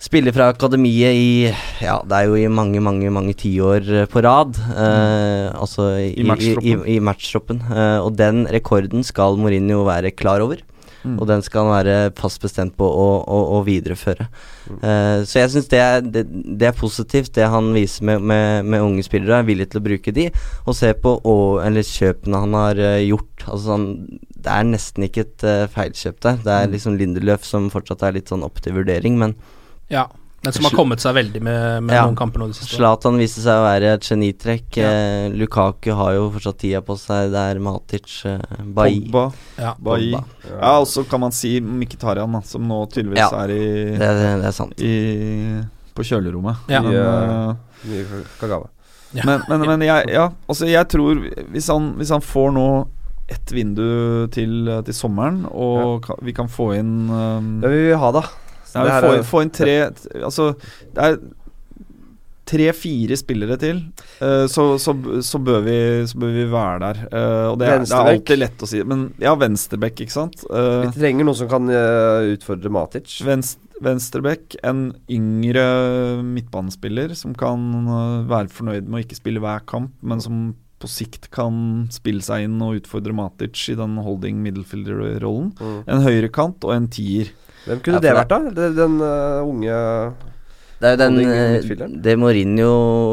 spiller 0.00 0.32
fra 0.32 0.48
akademiet 0.54 1.12
i 1.12 1.50
Ja, 1.84 1.98
det 2.08 2.16
er 2.16 2.30
jo 2.30 2.38
i 2.40 2.48
mange, 2.48 2.80
mange 2.80 3.10
mange 3.12 3.34
tiår 3.36 4.08
på 4.12 4.22
rad. 4.24 4.56
eh, 4.56 5.50
altså 5.52 5.90
i, 6.00 6.14
I 6.16 6.24
matchtroppen. 6.24 6.64
I, 6.86 6.96
i, 6.96 6.98
matchtroppen. 7.04 7.62
Eh, 7.68 7.98
og 8.00 8.16
den 8.16 8.46
rekorden 8.48 9.04
skal 9.04 9.36
Mourinho 9.40 9.84
være 9.88 10.14
klar 10.16 10.40
over. 10.40 10.64
Mm. 11.00 11.14
Og 11.16 11.24
den 11.30 11.40
skal 11.40 11.64
han 11.64 11.72
være 11.72 12.12
fast 12.18 12.42
bestemt 12.42 12.74
på 12.76 12.84
å, 12.84 13.06
å, 13.24 13.36
å 13.56 13.60
videreføre. 13.64 14.26
Eh, 14.84 15.22
så 15.24 15.38
jeg 15.38 15.52
syns 15.54 15.70
det, 15.72 15.84
det, 16.12 16.24
det 16.60 16.68
er 16.68 16.76
positivt, 16.76 17.32
det 17.38 17.48
han 17.48 17.70
viser 17.72 18.04
med, 18.04 18.20
med, 18.20 18.68
med 18.68 18.84
unge 18.84 19.04
spillere. 19.06 19.40
Er 19.40 19.48
villig 19.48 19.70
til 19.72 19.80
å 19.80 19.86
bruke 19.86 20.12
de, 20.16 20.28
og 20.66 20.76
se 20.76 20.92
på 20.92 21.14
å, 21.24 21.36
eller 21.64 21.88
kjøpene 21.88 22.42
han 22.44 22.58
har 22.58 22.82
gjort. 23.00 23.46
Altså 23.48 23.76
han, 23.76 23.88
Det 24.42 24.52
er 24.52 24.64
nesten 24.64 25.04
ikke 25.06 25.26
et 25.26 25.44
uh, 25.44 25.66
feilkjøp 25.74 26.20
der. 26.20 26.36
Det 26.44 26.52
er 26.56 26.66
Mm. 26.66 26.72
liksom 26.76 26.96
Lindeløf 26.98 27.44
som 27.44 27.70
fortsatt 27.70 28.02
er 28.02 28.12
litt 28.12 28.28
sånn 28.28 28.42
opp 28.44 28.60
til 28.60 28.72
vurdering, 28.74 29.18
men 29.18 29.34
Ja. 29.90 30.06
Men 30.42 30.54
som 30.54 30.64
har 30.64 30.70
kommet 30.72 31.00
seg 31.02 31.12
veldig 31.14 31.42
med, 31.42 31.82
med 31.84 31.92
Ja. 31.94 32.06
noen 32.06 32.16
kamper 32.16 32.38
nå 32.40 32.46
i 32.46 32.48
det 32.48 32.56
siste. 32.56 32.78
Zlatan 32.78 33.18
viste 33.20 33.42
seg 33.44 33.58
å 33.60 33.64
være 33.66 33.90
et 33.92 34.00
genitrekk. 34.00 34.78
Eh, 34.78 35.28
Lukaku 35.36 35.90
har 35.94 36.14
jo 36.14 36.30
fortsatt 36.32 36.56
tida 36.62 36.80
på 36.80 36.96
seg. 36.96 37.28
Det 37.34 37.36
er 37.36 37.60
Matic, 37.60 38.24
eh, 38.24 38.38
Bailly 38.64 39.10
Pogba, 39.10 39.34
Ja. 39.58 39.74
Bailly. 39.78 40.16
Ja, 40.48 40.78
og 40.80 40.86
så 40.86 41.04
kan 41.06 41.20
man 41.20 41.30
si 41.32 41.60
Mkhitaryan, 41.60 42.42
som 42.46 42.62
nå 42.66 42.86
tydeligvis 42.88 43.18
Ja, 43.18 43.28
er 43.44 43.50
i, 43.50 43.98
Det, 43.98 43.98
det, 43.98 44.40
det 44.40 44.46
er 44.46 44.56
sant. 44.56 44.80
i 44.80 45.60
på 45.94 46.02
kjølerommet. 46.08 46.56
Ja. 46.68 46.80
I, 46.80 46.96
uh, 46.96 47.56
eh, 47.84 48.24
Kagawa. 48.40 48.68
Ja. 49.12 49.24
men, 49.26 49.42
men, 49.48 49.60
men 49.66 49.80
jeg, 49.80 50.08
ja, 50.08 50.30
altså 50.48 50.66
jeg 50.70 50.88
tror 50.88 51.18
hvis 51.52 51.66
han, 51.68 51.94
hvis 51.98 52.10
han 52.14 52.20
får 52.22 52.52
nå 52.54 52.66
ett 53.30 53.52
vindu 53.54 53.84
til, 54.34 54.68
til 54.86 54.96
sommeren, 54.96 55.44
og 55.50 56.06
ja. 56.10 56.16
vi 56.26 56.34
kan 56.36 56.48
få 56.50 56.72
inn 56.78 56.94
um, 57.10 57.50
Det 57.62 57.70
vil 57.72 57.84
vi 57.90 57.98
ha, 58.02 58.10
da. 58.16 58.24
ja, 58.74 58.82
vi 58.84 58.90
får, 58.90 59.00
få, 59.00 59.10
er- 59.10 59.18
inn- 59.20 59.28
få 59.30 59.42
inn 59.46 59.52
tre 59.54 59.76
Altså, 60.26 60.48
det 60.96 61.06
er 61.12 61.20
tre-fire 62.50 63.14
spillere 63.14 63.54
til, 63.62 63.76
uh, 64.24 64.46
så, 64.50 64.64
så, 64.82 64.94
så, 65.22 65.38
bør 65.38 65.60
vi, 65.62 65.76
så 66.10 66.18
bør 66.18 66.32
vi 66.34 66.46
være 66.50 66.80
der. 66.82 67.02
Uh, 67.12 67.44
og 67.52 67.58
det 67.60 67.68
er, 67.70 67.84
det 67.86 67.94
er 67.94 68.08
alltid 68.16 68.40
lett 68.40 68.64
å 68.66 68.68
si. 68.70 68.80
Men 68.90 69.04
ja, 69.22 69.36
venstreback, 69.38 70.00
ikke 70.02 70.16
sant. 70.16 70.42
Uh, 70.50 70.80
Vi 70.88 70.96
trenger 70.98 71.28
noen 71.28 71.38
som 71.38 71.50
kan 71.52 71.70
eh, 71.70 72.32
utfordre 72.34 72.72
Matic. 72.74 73.20
Venst, 73.28 73.60
venstreback, 73.86 74.56
en 74.66 74.88
yngre 75.06 75.62
midtbanespiller 76.26 77.14
som 77.16 77.36
kan 77.38 77.70
være 78.28 78.50
fornøyd 78.52 78.90
med 78.90 78.98
å 78.98 79.04
ikke 79.06 79.20
spille 79.20 79.40
hver 79.44 79.62
kamp, 79.70 79.94
men 80.02 80.20
som 80.24 80.42
på 80.80 80.88
sikt 80.88 81.28
kan 81.34 81.86
spille 81.92 82.24
seg 82.24 82.46
inn 82.48 82.56
og 82.64 82.78
utfordre 82.80 83.12
Matic 83.16 83.66
i 83.68 83.76
den 83.78 83.98
holding 84.00 84.40
middelfielder-rollen. 84.46 85.52
Mm. 85.60 85.78
En 85.86 86.04
høyrekant 86.06 86.64
og 86.64 86.74
en 86.76 86.88
tier. 86.92 87.30
Hvem 87.66 87.80
kunne 87.84 88.00
Ja, 88.00 88.04
det 88.06 88.16
vært, 88.16 88.30
da? 88.32 88.68
Den 88.72 88.94
uh, 89.04 89.44
unge 89.44 89.74
Det 90.80 90.88
er 90.88 90.94
jo 90.94 91.00
den 91.02 91.18
eh. 91.28 91.90
Det 92.00 92.14
Mourinho 92.16 92.68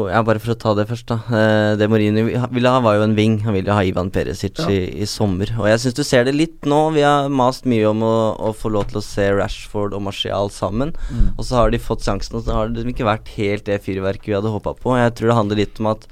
Ja, 0.08 0.22
bare 0.24 0.40
for 0.40 0.54
å 0.54 0.56
ta 0.56 0.72
det 0.78 0.86
først, 0.88 1.04
da. 1.10 1.18
Eh, 1.28 1.74
Det 1.76 1.88
Mourinho 1.92 2.24
vi- 2.24 2.38
ville 2.56 2.72
ha, 2.72 2.80
var 2.80 2.96
jo 2.96 3.02
en 3.04 3.12
wing. 3.14 3.40
Han 3.44 3.52
ville 3.58 3.74
ha 3.76 3.82
Ivan 3.84 4.08
Perisic 4.10 4.56
i, 4.72 4.78
i 5.02 5.04
sommer. 5.04 5.52
Og 5.58 5.68
jeg 5.68 5.82
syns 5.84 5.98
du 5.98 6.02
ser 6.08 6.24
det 6.24 6.32
litt 6.34 6.64
nå. 6.64 6.94
Vi 6.96 7.04
har 7.04 7.28
mast 7.28 7.68
mye 7.68 7.90
om 7.90 8.00
å, 8.00 8.14
å 8.40 8.54
få 8.56 8.72
lov 8.72 8.88
til 8.88 9.02
å 9.02 9.04
se 9.04 9.28
Rashford 9.36 9.92
og 9.92 10.00
Martial 10.08 10.48
sammen. 10.48 10.94
Mm. 11.12 11.36
Og 11.36 11.44
så 11.44 11.60
har 11.60 11.70
de 11.70 11.78
fått 11.78 12.08
sjansen, 12.08 12.40
og 12.40 12.48
så 12.48 12.56
har 12.56 12.72
det 12.72 12.80
liksom 12.80 12.94
ikke 12.96 13.10
vært 13.12 13.28
helt 13.36 13.68
det 13.68 13.82
fyrverket 13.84 14.32
vi 14.32 14.38
hadde 14.38 14.56
håpa 14.56 14.72
på. 14.80 14.96
Jeg 14.96 15.12
tror 15.20 15.28
det 15.28 15.38
handler 15.42 15.60
litt 15.66 15.84
om 15.84 15.92
at 15.92 16.08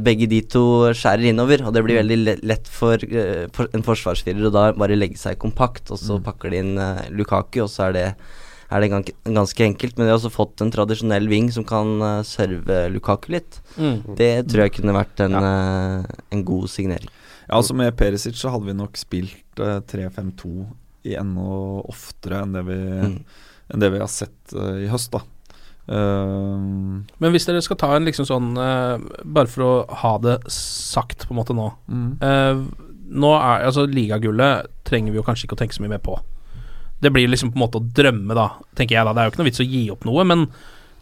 begge 0.00 0.28
de 0.30 0.40
to 0.46 0.60
skjærer 0.94 1.26
innover, 1.32 1.64
og 1.66 1.72
det 1.74 1.82
blir 1.82 1.98
veldig 1.98 2.36
lett 2.46 2.68
for, 2.70 2.94
eh, 3.02 3.46
for 3.52 3.66
en 3.74 3.82
forsvarsfirer 3.82 4.46
å 4.46 4.52
da 4.54 4.68
bare 4.78 4.94
legge 4.98 5.18
seg 5.18 5.38
kompakt, 5.42 5.90
og 5.90 5.98
så 5.98 6.20
pakker 6.22 6.50
de 6.54 6.60
inn 6.62 6.78
eh, 6.78 7.00
Lukaku, 7.10 7.64
og 7.64 7.68
så 7.72 7.88
er 7.88 7.92
det, 7.96 8.04
er 8.70 8.80
det 8.84 8.90
ganske, 8.92 9.12
ganske 9.26 9.64
enkelt. 9.66 9.96
Men 9.98 10.06
de 10.06 10.12
har 10.12 10.20
også 10.20 10.30
fått 10.34 10.62
en 10.62 10.70
tradisjonell 10.70 11.26
wing 11.28 11.50
som 11.54 11.66
kan 11.66 11.96
eh, 12.02 12.22
serve 12.22 12.78
Lukaku 12.94 13.32
litt. 13.34 13.58
Mm. 13.76 14.14
Det 14.16 14.30
tror 14.46 14.66
jeg 14.68 14.76
kunne 14.78 14.94
vært 14.94 15.24
en, 15.26 15.34
eh, 15.34 16.16
en 16.36 16.44
god 16.46 16.70
signering. 16.70 17.10
Ja, 17.48 17.58
altså 17.60 17.74
Med 17.78 17.94
Perisic 17.98 18.38
så 18.38 18.50
hadde 18.54 18.66
vi 18.70 18.78
nok 18.78 18.96
spilt 18.98 19.58
eh, 19.62 19.80
3-5-2 19.90 20.66
i 21.06 21.14
enda 21.18 21.50
oftere 21.90 22.42
enn 22.42 22.54
det 22.54 22.64
vi, 22.66 22.78
Mm. 23.06 23.18
enn 23.74 23.80
det 23.82 23.90
vi 23.92 23.98
har 24.02 24.10
sett 24.10 24.54
eh, 24.54 24.84
i 24.86 24.88
høst. 24.90 25.10
da 25.14 25.20
Eh, 25.86 26.56
Men 27.22 27.30
hvis 27.34 27.46
dere 27.46 27.62
skal 27.62 27.78
ta 27.78 27.92
en 27.94 28.08
liksom 28.08 28.26
sånn 28.26 28.56
uh, 28.58 28.98
Bare 29.22 29.46
for 29.46 29.62
å 29.62 29.74
ha 30.00 30.16
det 30.18 30.40
sagt 30.50 31.28
på 31.28 31.34
en 31.34 31.38
måte 31.38 31.54
nå 31.54 31.68
Mm. 31.86 32.08
Uh, 32.18 32.64
Nå 33.06 33.28
er 33.36 33.68
altså 33.68 33.84
Ligagullet 33.86 34.66
trenger 34.88 35.14
vi 35.14 35.20
jo 35.20 35.22
kanskje 35.22 35.46
ikke 35.46 35.54
å 35.54 35.60
tenke 35.60 35.76
så 35.76 35.84
mye 35.84 35.92
mer 35.92 36.00
på. 36.02 36.16
Det 36.98 37.12
blir 37.14 37.28
liksom 37.30 37.52
på 37.52 37.60
en 37.60 37.62
måte 37.62 37.78
å 37.78 37.84
drømme, 37.94 38.34
da, 38.34 38.48
tenker 38.74 38.96
jeg 38.96 39.06
da. 39.06 39.12
Det 39.14 39.22
er 39.22 39.28
jo 39.28 39.30
ikke 39.30 39.40
noe 39.42 39.46
vits 39.46 39.62
å 39.62 39.66
gi 39.70 39.82
opp 39.94 40.02
noe, 40.08 40.24
men 40.26 40.42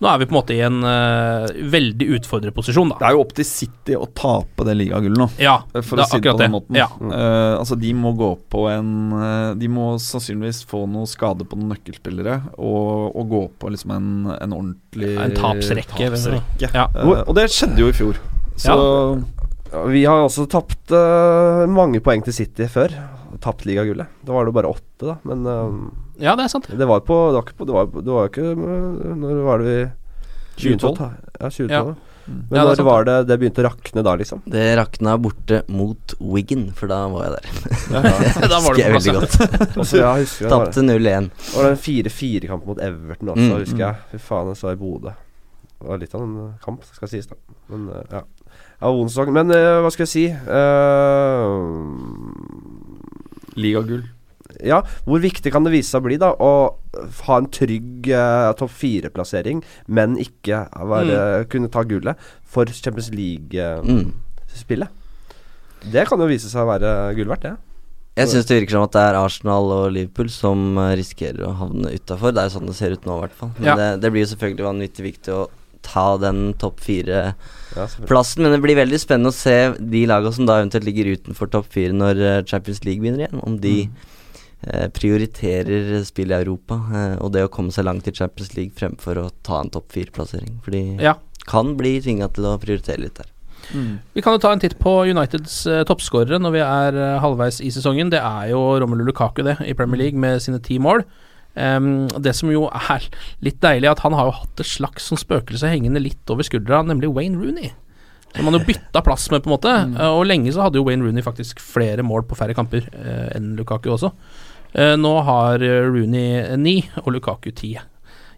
nå 0.02 0.08
er 0.10 0.18
vi 0.18 0.26
på 0.26 0.34
en 0.34 0.36
måte 0.36 0.54
i 0.56 0.60
en 0.66 0.80
uh, 0.82 1.46
veldig 1.70 2.08
utfordrerposisjon, 2.16 2.90
da. 2.92 2.96
Det 2.98 3.06
er 3.06 3.14
jo 3.14 3.22
opp 3.22 3.34
til 3.38 3.46
City 3.46 3.94
å 3.96 4.08
tape 4.10 4.66
det 4.66 4.74
ligagullet 4.80 5.20
nå. 5.20 5.28
Ja, 5.40 5.54
For 5.78 6.00
det 6.00 6.04
å 6.04 6.10
si 6.10 6.18
det 6.18 6.26
på 6.26 6.34
akkurat 6.34 6.42
den 6.42 6.54
måten. 6.56 6.78
Ja. 6.78 6.88
Uh, 6.98 7.54
altså 7.60 7.78
De 7.78 7.92
må 7.96 8.12
gå 8.18 8.32
på 8.50 8.66
en 8.72 8.90
uh, 9.14 9.54
De 9.58 9.70
må 9.70 9.92
sannsynligvis 10.02 10.64
få 10.68 10.82
noe 10.90 11.06
skade 11.08 11.46
på 11.46 11.58
noen 11.60 11.72
nøkkelspillere 11.76 12.40
og, 12.58 13.14
og 13.14 13.30
gå 13.30 13.42
på 13.62 13.72
liksom 13.72 13.94
en, 13.94 14.10
en 14.34 14.56
ordentlig 14.56 15.14
En 15.14 15.36
tapsrekke, 15.38 16.10
tapsrekke. 16.10 16.72
Ja. 16.74 16.88
Og 17.24 17.32
det 17.38 17.48
skjedde 17.54 17.84
jo 17.84 17.90
i 17.92 17.96
fjor. 17.96 18.18
Så 18.60 18.74
Ja, 18.74 19.84
Vi 19.90 20.04
har 20.06 20.22
også 20.22 20.44
tapt 20.50 20.92
eh, 20.94 21.64
mange 21.70 21.98
poeng 22.04 22.22
til 22.26 22.34
City 22.36 22.68
før. 22.70 22.92
Tapt 23.42 23.64
ligagullet. 23.66 24.10
Da 24.22 24.36
var 24.36 24.46
det 24.46 24.54
bare 24.54 24.70
åtte, 24.70 25.08
da. 25.08 25.16
Men 25.26 25.46
Ja, 26.22 26.34
det 26.38 26.44
er 26.46 26.48
sant. 26.52 26.68
det 26.70 26.86
var 26.86 27.00
på 27.02 27.16
Det 27.32 27.38
var 27.38 27.46
ikke, 27.46 27.56
på, 27.58 27.66
det 27.66 27.74
var, 27.74 27.86
det 27.90 28.12
var 28.14 28.28
ikke 28.30 28.48
eh, 28.54 29.14
Når 29.18 29.44
var 29.44 29.62
det 29.62 29.70
vi 29.70 29.78
2012. 30.54 30.98
Ja, 31.40 31.48
2012. 31.50 31.70
Ja. 31.70 31.94
Men 32.24 32.56
Ja, 32.56 32.64
når 32.64 32.76
det 32.78 32.84
var 32.86 33.04
det 33.04 33.16
det 33.28 33.36
begynte 33.40 33.60
å 33.60 33.66
rakne 33.66 34.04
da, 34.06 34.14
liksom? 34.16 34.40
Det 34.48 34.62
rakna 34.78 35.16
borte 35.20 35.60
mot 35.68 36.14
Wiggen, 36.20 36.70
for 36.76 36.88
da 36.88 37.02
var 37.12 37.26
jeg 37.26 37.32
der. 37.34 37.44
Da 38.54 38.60
var 38.64 38.78
du 38.78 38.80
Husker 38.80 38.84
jeg 38.84 38.94
veldig 38.94 39.14
godt. 39.18 39.34
Altså, 39.82 39.98
ja, 40.00 40.14
husker 40.20 40.46
det 40.46 40.52
Tapte 40.54 40.86
0-1. 40.86 41.28
Det 41.34 41.58
var 41.58 41.68
en 41.72 41.82
4-4-kamp 41.84 42.70
mot 42.70 42.80
Everton 42.80 43.34
også, 43.34 43.50
Mm, 43.50 43.58
husker 43.58 43.84
jeg. 43.84 44.00
Fy 44.14 44.22
faen, 44.30 44.54
jeg 44.54 44.62
så 44.62 44.72
i 44.72 44.80
Bodø. 44.80 45.12
Det 45.74 45.90
var 45.90 46.00
litt 46.00 46.14
av 46.16 46.24
en 46.24 46.34
eh, 46.46 46.56
kamp, 46.64 46.86
skal 46.96 47.12
sies, 47.12 47.28
da. 47.28 47.36
Men 47.68 47.90
eh, 47.92 48.06
ja. 48.14 48.24
Ja. 48.80 48.88
Men 49.34 49.52
hva 49.52 49.90
skal 49.92 50.04
jeg 50.04 50.12
si 50.14 50.24
uh, 50.30 51.60
ligagull. 53.60 54.04
Ja, 54.62 54.82
hvor 55.08 55.22
viktig 55.22 55.52
kan 55.54 55.64
det 55.66 55.72
vise 55.74 55.90
seg 55.90 56.02
å 56.02 56.06
bli 56.06 56.18
da 56.20 56.32
å 56.38 56.52
ha 57.26 57.38
en 57.40 57.50
trygg 57.50 58.10
uh, 58.14 58.52
topp 58.58 58.70
fire-plassering, 58.78 59.62
men 59.86 60.18
ikke 60.22 60.64
være, 60.90 61.46
kunne 61.50 61.72
ta 61.72 61.82
gullet 61.88 62.20
for 62.46 62.70
Champions 62.70 63.10
League-spillet? 63.14 64.88
Mm. 64.88 65.00
Det 65.94 66.06
kan 66.08 66.20
jo 66.20 66.28
vise 66.30 66.48
seg 66.48 66.64
å 66.64 66.70
være 66.70 66.90
gull 67.18 67.32
verdt, 67.32 67.48
det. 67.48 67.56
Jeg 68.14 68.30
syns 68.30 68.46
det 68.46 68.60
virker 68.60 68.76
som 68.76 68.84
at 68.86 68.94
det 68.94 69.02
er 69.02 69.16
Arsenal 69.18 69.72
og 69.74 69.88
Liverpool 69.96 70.28
som 70.30 70.78
eh, 70.78 70.92
risikerer 71.00 71.48
å 71.48 71.56
havne 71.58 71.90
utafor. 71.96 72.30
Det 72.30 72.44
er 72.44 72.46
jo 72.46 72.54
sånn 72.54 72.70
det 72.70 72.76
ser 72.78 72.94
ut 72.94 73.08
nå, 73.08 73.16
i 73.18 73.24
hvert 73.24 73.36
fall. 73.40 73.50
Men 73.58 73.66
Ja. 73.72 73.74
det, 73.80 73.88
det 74.04 74.10
blir 74.14 74.22
jo 74.22 74.30
selvfølgelig 74.30 74.66
vanvittig 74.68 75.06
viktig 75.08 75.34
å 75.34 75.42
ta 75.84 76.04
den 76.22 76.54
topp 76.62 76.78
fire-plassen. 76.80 78.06
Ja. 78.06 78.46
Men 78.46 78.54
det 78.54 78.62
blir 78.62 78.78
veldig 78.78 79.00
spennende 79.02 79.34
å 79.34 79.36
se 79.36 79.56
de 79.76 80.04
lagene 80.08 80.32
som 80.32 80.46
da 80.48 80.60
eventuelt 80.62 80.86
ligger 80.86 81.10
utenfor 81.18 81.50
topp 81.52 81.66
fire 81.74 81.96
når 81.96 82.22
eh, 82.22 82.42
Champions 82.48 82.84
League 82.86 83.02
begynner 83.02 83.26
igjen. 83.26 83.42
Om 83.42 83.58
de 83.60 83.74
eh, 83.82 84.13
prioriterer 84.96 86.04
spill 86.06 86.32
i 86.32 86.38
Europa 86.38 86.78
eh, 86.92 87.14
og 87.20 87.32
det 87.34 87.44
å 87.46 87.52
komme 87.52 87.74
seg 87.74 87.86
langt 87.88 88.08
i 88.08 88.14
Champions 88.16 88.54
League 88.56 88.74
fremfor 88.78 89.20
å 89.20 89.28
ta 89.46 89.60
en 89.60 89.70
topp 89.74 89.92
fire-plassering. 89.92 90.58
For 90.64 90.70
de 90.74 90.96
Ja. 91.02 91.14
kan 91.46 91.76
bli 91.76 92.00
tvinga 92.00 92.32
til 92.32 92.44
å 92.44 92.58
prioritere 92.58 93.00
litt 93.04 93.14
der. 93.20 93.30
Vi 94.14 94.20
kan 94.20 94.34
jo 94.34 94.38
ta 94.38 94.52
en 94.52 94.60
titt 94.60 94.78
på 94.78 95.08
Uniteds 95.08 95.66
eh, 95.66 95.84
toppskårere 95.88 96.38
når 96.40 96.52
vi 96.52 96.60
er 96.60 96.96
eh, 97.00 97.20
halvveis 97.20 97.60
i 97.64 97.70
sesongen. 97.72 98.10
Det 98.12 98.20
er 98.20 98.50
jo 98.50 98.60
Romelu 98.80 99.04
Lukaku 99.04 99.42
det 99.42 99.56
i 99.64 99.72
Premier 99.76 100.02
League 100.02 100.18
med 100.20 100.42
sine 100.44 100.60
ti 100.60 100.78
mål. 100.78 101.04
Um, 101.54 102.08
det 102.18 102.34
som 102.34 102.50
jo 102.50 102.64
er 102.66 103.04
litt 103.40 103.60
deilig, 103.62 103.86
at 103.92 104.00
han 104.02 104.12
har 104.18 104.26
jo 104.26 104.34
hatt 104.40 104.60
et 104.60 104.66
slags 104.66 105.06
sånn 105.06 105.20
spøkelse 105.20 105.68
hengende 105.70 106.02
litt 106.02 106.26
over 106.28 106.42
skuldra, 106.42 106.82
nemlig 106.82 107.12
Wayne 107.14 107.38
Rooney. 107.38 107.70
Som 108.34 108.48
han 108.50 108.56
jo 108.58 108.64
bytta 108.66 109.00
plass 109.06 109.28
med, 109.30 109.44
på 109.44 109.46
en 109.48 109.54
måte. 109.54 109.70
Eh, 109.94 110.10
og 110.10 110.26
lenge 110.26 110.50
så 110.52 110.64
hadde 110.66 110.80
jo 110.80 110.84
Wayne 110.88 111.06
Rooney 111.06 111.22
faktisk 111.22 111.62
flere 111.62 112.02
mål 112.02 112.26
på 112.26 112.34
færre 112.36 112.56
kamper 112.58 112.88
uh, 112.90 113.28
enn 113.36 113.52
Lukaku 113.56 113.92
også. 113.94 114.10
Eh, 114.74 114.94
nå 114.98 115.14
har 115.26 115.62
eh, 115.62 115.84
Rooney 115.86 116.56
ni 116.58 116.78
og 117.04 117.12
Lukaku 117.14 117.52
ti. 117.54 117.74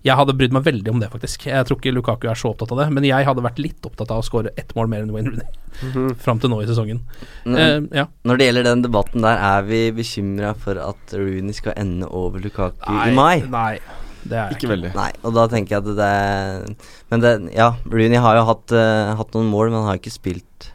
Jeg 0.07 0.15
hadde 0.15 0.37
brydd 0.39 0.53
meg 0.55 0.63
veldig 0.63 0.93
om 0.93 1.01
det, 1.03 1.09
faktisk. 1.11 1.49
Jeg 1.49 1.67
tror 1.67 1.81
ikke 1.81 1.93
Lukaku 1.97 2.29
er 2.31 2.39
så 2.39 2.53
opptatt 2.53 2.71
av 2.77 2.79
det, 2.85 2.91
men 2.95 3.07
jeg 3.09 3.27
hadde 3.27 3.43
vært 3.43 3.59
litt 3.59 3.89
opptatt 3.89 4.13
av 4.15 4.21
å 4.21 4.27
skåre 4.27 4.53
ett 4.61 4.71
mål 4.79 4.91
mer 4.93 5.03
enn 5.03 5.11
Wayne 5.15 5.33
Rooney 5.33 6.15
fram 6.23 6.39
til 6.41 6.53
nå 6.53 6.61
i 6.63 6.69
sesongen. 6.69 7.01
Men, 7.45 7.57
Eh, 7.59 8.03
ja. 8.03 8.05
Når 8.25 8.39
det 8.39 8.47
gjelder 8.47 8.67
den 8.69 8.85
debatten 8.85 9.25
der, 9.27 9.41
er 9.43 9.65
vi 9.67 9.81
bekymra 9.97 10.53
for 10.57 10.79
at 10.79 11.17
Rooney 11.17 11.57
skal 11.57 11.75
ende 11.77 12.07
over 12.07 12.39
Lukaku 12.45 12.87
i 12.87 13.11
mai? 13.17 13.41
Nei, 13.51 13.81
det 14.23 14.37
er 14.39 14.53
jeg 14.53 14.61
Ikke 14.61 14.71
veldig. 14.77 14.95
Nei, 14.95 15.11
og 15.25 15.35
da 15.35 15.49
tenker 15.51 15.77
jeg 15.77 15.83
at 15.83 15.91
det 15.99 16.07
er 16.07 16.77
Men 17.11 17.21
det, 17.25 17.35
ja, 17.57 17.73
Rooney 17.85 18.23
har 18.23 18.39
jo 18.39 18.47
hatt, 18.53 18.73
uh, 18.77 19.17
hatt 19.19 19.35
noen 19.35 19.51
mål, 19.51 19.71
men 19.73 19.81
han 19.83 19.91
har 19.91 19.99
ikke 20.01 20.15
spilt 20.15 20.71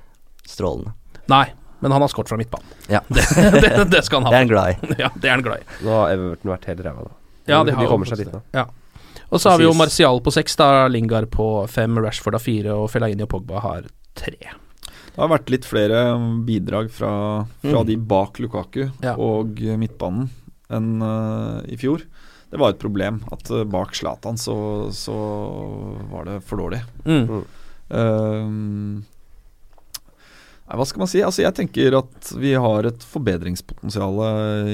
strålende. 0.47 0.93
Nei, 1.31 1.45
men 1.81 1.91
han 1.95 2.01
har 2.05 2.11
skåret 2.13 2.29
fra 2.31 2.37
midtbanen. 2.39 2.75
Ja. 2.91 3.01
Det, 3.11 3.23
det, 3.61 3.71
det 3.91 4.01
skal 4.05 4.21
han 4.21 4.29
ha. 4.29 4.31
Det 4.31 4.37
er 4.37 4.45
han 4.45 4.51
glad 4.51 4.69
i. 4.71 4.95
Ja, 5.03 5.09
det 5.15 5.27
er 5.29 5.35
han 5.35 5.43
glad 5.45 5.63
i. 5.65 5.67
Nå 5.85 5.95
har 5.97 6.13
Everton 6.15 6.53
vært 6.53 6.69
helt 6.71 6.85
ræva, 6.85 7.07
da. 7.09 7.17
Ja, 7.49 7.63
de, 7.65 7.73
har 7.75 7.83
De 7.83 7.89
kommer 7.89 8.09
seg 8.09 8.21
dit 8.21 8.31
nå. 8.31 8.41
Ja. 8.55 8.67
Og 9.31 9.39
så 9.41 9.49
har 9.53 9.57
vi 9.61 9.65
jo 9.65 9.73
Martial 9.75 10.19
på 10.23 10.31
seks, 10.35 10.55
da 10.59 10.87
Lingard 10.91 11.29
på 11.33 11.45
fem, 11.71 11.95
Rashford 12.03 12.35
har 12.37 12.43
fire, 12.43 12.73
og 12.75 12.89
Fellaini 12.91 13.23
og 13.25 13.29
Pogba 13.31 13.61
har 13.63 13.85
tre. 14.19 14.35
Det 15.11 15.19
har 15.19 15.29
vært 15.31 15.49
litt 15.51 15.65
flere 15.67 16.01
bidrag 16.47 16.91
fra, 16.93 17.11
fra 17.63 17.79
Mm. 17.81 17.87
de 17.89 17.95
bak 18.11 18.39
Lukaku 18.43 18.83
Ja. 19.03 19.15
og 19.19 19.57
midtbanen 19.79 20.29
enn 20.71 21.01
uh, 21.03 21.59
i 21.67 21.75
fjor. 21.79 22.03
Det 22.51 22.59
var 22.59 22.73
et 22.75 22.79
problem 22.83 23.21
at 23.31 23.49
uh, 23.51 23.63
bak 23.67 23.95
Zlatan 23.95 24.37
så, 24.39 24.55
så 24.95 25.15
var 26.11 26.27
det 26.29 26.37
for 26.47 26.59
dårlig. 26.63 26.79
Mm. 27.07 27.41
Ehm, 27.91 29.03
nei, 30.71 30.77
hva 30.79 30.85
skal 30.87 31.03
man 31.03 31.09
si? 31.11 31.19
Altså 31.25 31.43
Jeg 31.43 31.55
tenker 31.57 31.97
at 31.99 32.29
vi 32.39 32.53
har 32.55 32.87
et 32.87 33.03
forbedringspotensial 33.11 34.21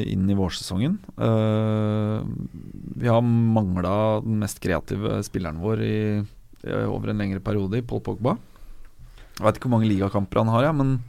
inn 0.05 0.27
i 0.29 0.37
vårsesongen. 0.37 0.99
Uh, 1.17 2.21
vi 2.97 3.09
har 3.09 3.23
mangla 3.25 4.21
den 4.21 4.37
mest 4.43 4.61
kreative 4.61 5.23
spilleren 5.25 5.57
vår 5.63 5.81
i, 5.81 5.97
i, 6.21 6.75
over 6.85 7.09
en 7.09 7.23
lengre 7.23 7.41
periode, 7.41 7.81
i 7.81 7.85
Paul 7.85 8.03
Pogba. 8.05 8.35
Jeg 9.37 9.45
vet 9.45 9.57
ikke 9.57 9.69
hvor 9.69 9.77
mange 9.77 9.89
ligakamper 9.89 10.41
han 10.41 10.53
har, 10.53 10.67
ja, 10.69 10.75
men 10.77 10.99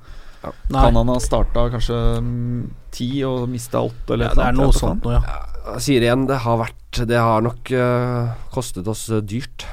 ja. 0.42 0.52
kan 0.72 0.96
han 0.96 1.12
ha 1.12 1.18
starta 1.20 1.68
kanskje 1.72 2.00
mm, 2.24 2.64
ti 2.94 3.10
og 3.28 3.46
mista 3.52 3.84
åtte, 3.84 4.16
eller 4.16 4.30
Ja, 4.30 4.34
det 4.36 4.48
er 4.48 4.58
noe 4.58 4.74
sånt 4.76 5.04
noe, 5.04 5.20
ja. 5.20 5.44
Jeg 5.74 5.84
sier 5.84 6.04
igjen, 6.04 6.24
det 6.28 6.38
har 6.40 6.56
vært 6.62 7.00
Det 7.04 7.18
har 7.20 7.42
nok 7.44 7.68
uh, 7.76 8.30
kostet 8.54 8.86
oss 8.88 9.02
eh, 9.12 9.20
dyrt. 9.20 9.66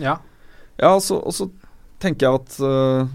ja. 0.00 0.16
Ja, 0.78 0.92
og 0.94 1.02
så- 1.02 1.50
tenker 1.98 2.28
jeg 2.28 2.38
at 2.38 2.56
øh, 2.62 3.08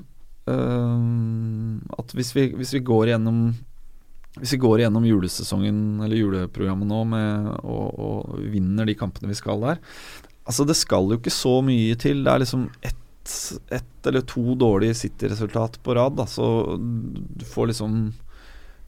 At 0.47 2.15
hvis 2.17 2.33
vi, 2.35 2.49
hvis 2.57 2.73
vi 2.75 2.81
går 2.83 3.13
gjennom 3.13 3.37
Hvis 4.41 4.55
vi 4.55 4.59
går 4.59 4.81
igjennom 4.81 5.05
julesesongen 5.07 6.01
eller 6.03 6.19
juleprogrammet 6.19 6.89
nå 6.89 6.99
med, 7.07 7.47
og, 7.63 7.85
og 7.95 8.41
vinner 8.51 8.89
de 8.89 8.97
kampene 8.99 9.31
vi 9.31 9.37
skal 9.39 9.63
der 9.63 9.79
Altså 10.43 10.65
Det 10.67 10.75
skal 10.75 11.07
jo 11.13 11.21
ikke 11.21 11.31
så 11.31 11.61
mye 11.63 11.95
til. 11.95 12.25
Det 12.25 12.33
er 12.33 12.43
liksom 12.43 12.67
ett 12.83 12.99
ett 13.69 14.07
eller 14.07 14.21
to 14.21 14.55
dårlige 14.55 14.93
City-resultat 14.93 15.83
på 15.83 15.95
rad. 15.95 16.15
Da, 16.17 16.25
så 16.27 16.75
du 17.35 17.45
får 17.45 17.67
liksom 17.67 18.13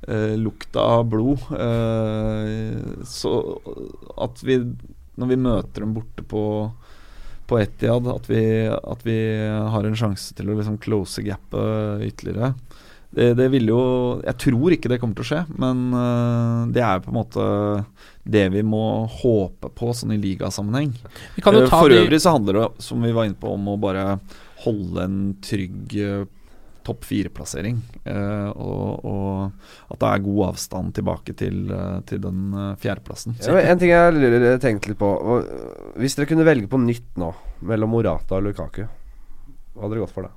eh, 0.07 0.37
lukta 0.37 0.79
av 0.79 1.05
blod. 1.09 1.39
Eh, 1.59 3.03
så 3.07 3.61
at 4.17 4.43
vi 4.43 4.59
Når 5.15 5.27
vi 5.27 5.35
møter 5.39 5.79
dem 5.85 5.93
borte 5.95 6.23
på 6.27 6.41
på 7.49 7.59
Etiad 7.61 8.07
at 8.09 8.29
vi, 8.29 8.41
at 8.69 9.05
vi 9.05 9.17
har 9.73 9.85
en 9.85 9.97
sjanse 9.99 10.35
til 10.37 10.49
å 10.49 10.57
liksom 10.57 10.79
close 10.81 11.23
gapet 11.25 12.05
ytterligere. 12.07 12.53
Det, 13.15 13.29
det 13.37 13.45
vil 13.53 13.69
jo 13.71 13.81
Jeg 14.25 14.35
tror 14.43 14.73
ikke 14.75 14.89
det 14.91 14.97
kommer 14.99 15.15
til 15.15 15.23
å 15.23 15.29
skje, 15.29 15.41
men 15.61 15.83
øh, 15.95 16.73
det 16.75 16.81
er 16.83 17.03
på 17.03 17.13
en 17.13 17.19
måte 17.21 17.45
det 18.25 18.47
vi 18.55 18.63
må 18.65 19.05
håpe 19.21 19.69
på 19.77 19.91
sånn 19.95 20.15
i 20.15 20.19
ligasammenheng. 20.19 20.91
Jo 21.37 21.45
Eh, 21.61 21.69
For 21.69 21.93
øvrig 22.01 22.19
så 22.23 22.33
handler 22.35 22.59
det, 22.59 22.65
som 22.83 23.05
vi 23.05 23.13
var 23.15 23.29
inne 23.29 23.39
på, 23.39 23.53
om 23.53 23.69
å 23.71 23.77
bare 23.79 24.17
holde 24.65 25.05
en 25.05 25.19
trygg 25.45 25.95
eh, 26.01 26.25
topp 26.85 27.05
fire-plassering. 27.09 27.81
eh, 28.05 28.49
og, 28.55 29.05
og 29.05 29.91
at 29.91 29.99
det 30.01 30.11
er 30.11 30.23
god 30.27 30.41
avstand 30.51 30.93
tilbake 30.97 31.35
til, 31.37 31.65
eh, 31.73 31.99
til 32.09 32.21
den 32.23 32.53
eh, 32.53 32.71
fjerdeplassen. 32.81 33.37
Ja, 33.41 33.57
en 33.59 33.81
ting 33.81 33.91
jeg 33.93 34.61
tenkte 34.63 34.91
litt 34.91 35.01
på 35.01 35.11
Hvis 35.99 36.17
dere 36.17 36.29
kunne 36.29 36.47
velge 36.47 36.69
på 36.71 36.79
nytt 36.81 37.17
nå 37.21 37.33
mellom 37.65 37.95
Morata 37.95 38.37
og 38.37 38.47
Lukaku, 38.47 38.85
hva 38.85 39.83
hadde 39.83 39.95
dere 39.95 40.05
gått 40.05 40.15
for 40.15 40.27
da? 40.27 40.33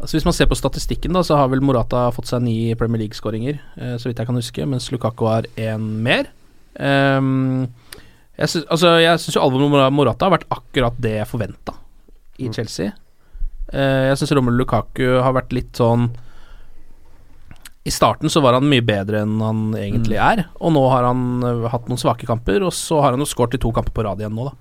Altså 0.00 0.16
Hvis 0.16 0.26
man 0.26 0.34
ser 0.34 0.48
på 0.50 0.58
statistikken, 0.58 1.14
da 1.14 1.22
så 1.22 1.36
har 1.38 1.52
vel 1.52 1.62
Morata 1.62 2.08
fått 2.14 2.26
seg 2.32 2.42
ni 2.42 2.56
Premier 2.78 3.04
League-skåringer, 3.04 3.60
eh, 3.78 3.94
så 4.00 4.10
vidt 4.10 4.18
jeg 4.20 4.28
kan 4.28 4.40
huske, 4.40 4.66
mens 4.66 4.90
Lukaku 4.92 5.28
har 5.30 5.46
én 5.60 5.86
mer. 6.02 6.32
Um, 6.74 7.68
jeg 8.34 8.50
syns 8.50 8.64
altså, 8.66 8.96
jeg 8.98 9.20
syns 9.22 9.36
jo 9.36 9.44
Alvor 9.44 9.90
Morata 9.94 10.26
har 10.26 10.34
vært 10.34 10.48
akkurat 10.50 10.96
det 10.98 11.12
jeg 11.20 11.30
forventa 11.30 11.76
i 12.42 12.48
Chelsea. 12.50 12.90
Eh, 13.74 14.08
jeg 14.10 14.20
syns 14.20 14.34
Romelu 14.36 14.60
Lukaku 14.62 15.06
har 15.24 15.34
vært 15.34 15.54
litt 15.56 15.80
sånn 15.80 16.06
I 17.84 17.92
starten 17.92 18.30
så 18.30 18.42
var 18.44 18.54
han 18.54 18.68
mye 18.70 18.84
bedre 18.86 19.24
enn 19.24 19.40
han 19.42 19.64
egentlig 19.78 20.18
er, 20.20 20.44
og 20.60 20.76
nå 20.76 20.84
har 20.92 21.08
han 21.08 21.24
eh, 21.44 21.64
hatt 21.72 21.88
noen 21.90 22.00
svake 22.00 22.28
kamper, 22.28 22.62
og 22.64 22.74
så 22.76 23.00
har 23.02 23.16
han 23.16 23.24
jo 23.24 23.28
skåret 23.28 23.58
i 23.58 23.62
to 23.64 23.72
kamper 23.74 23.94
på 23.96 24.06
rad 24.06 24.22
igjen 24.22 24.36
nå, 24.36 24.46
da. 24.48 24.54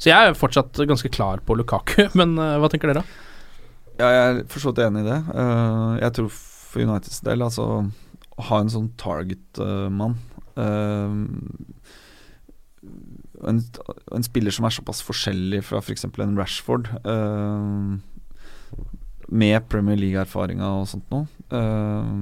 Så 0.00 0.08
jeg 0.08 0.30
er 0.30 0.38
fortsatt 0.38 0.78
ganske 0.88 1.10
klar 1.12 1.42
på 1.44 1.58
Lukaku, 1.58 2.06
men 2.20 2.38
eh, 2.38 2.58
hva 2.62 2.70
tenker 2.72 2.92
dere? 2.92 3.04
Ja, 4.00 4.06
jeg 4.06 4.22
er 4.28 4.38
for 4.48 4.62
så 4.62 4.72
vidt 4.72 4.86
enig 4.86 5.02
i 5.02 5.10
det. 5.10 5.18
Jeg 6.00 6.14
tror 6.16 6.30
for 6.32 6.86
Uniteds 6.86 7.18
del, 7.26 7.42
altså 7.44 7.66
å 8.40 8.44
ha 8.46 8.60
en 8.62 8.70
sånn 8.72 8.86
target-mann 8.96 10.14
en, 13.44 13.60
en 14.16 14.24
spiller 14.24 14.54
som 14.54 14.64
er 14.64 14.72
såpass 14.72 15.02
forskjellig 15.04 15.60
fra 15.68 15.82
f.eks. 15.84 16.06
For 16.06 16.24
en 16.24 16.38
Rashford, 16.38 16.88
med 19.30 19.66
Premier 19.70 19.98
League-erfaringa 19.98 20.68
og 20.80 20.88
sånt 20.90 21.06
noe. 21.12 21.26
Eh, 21.50 22.12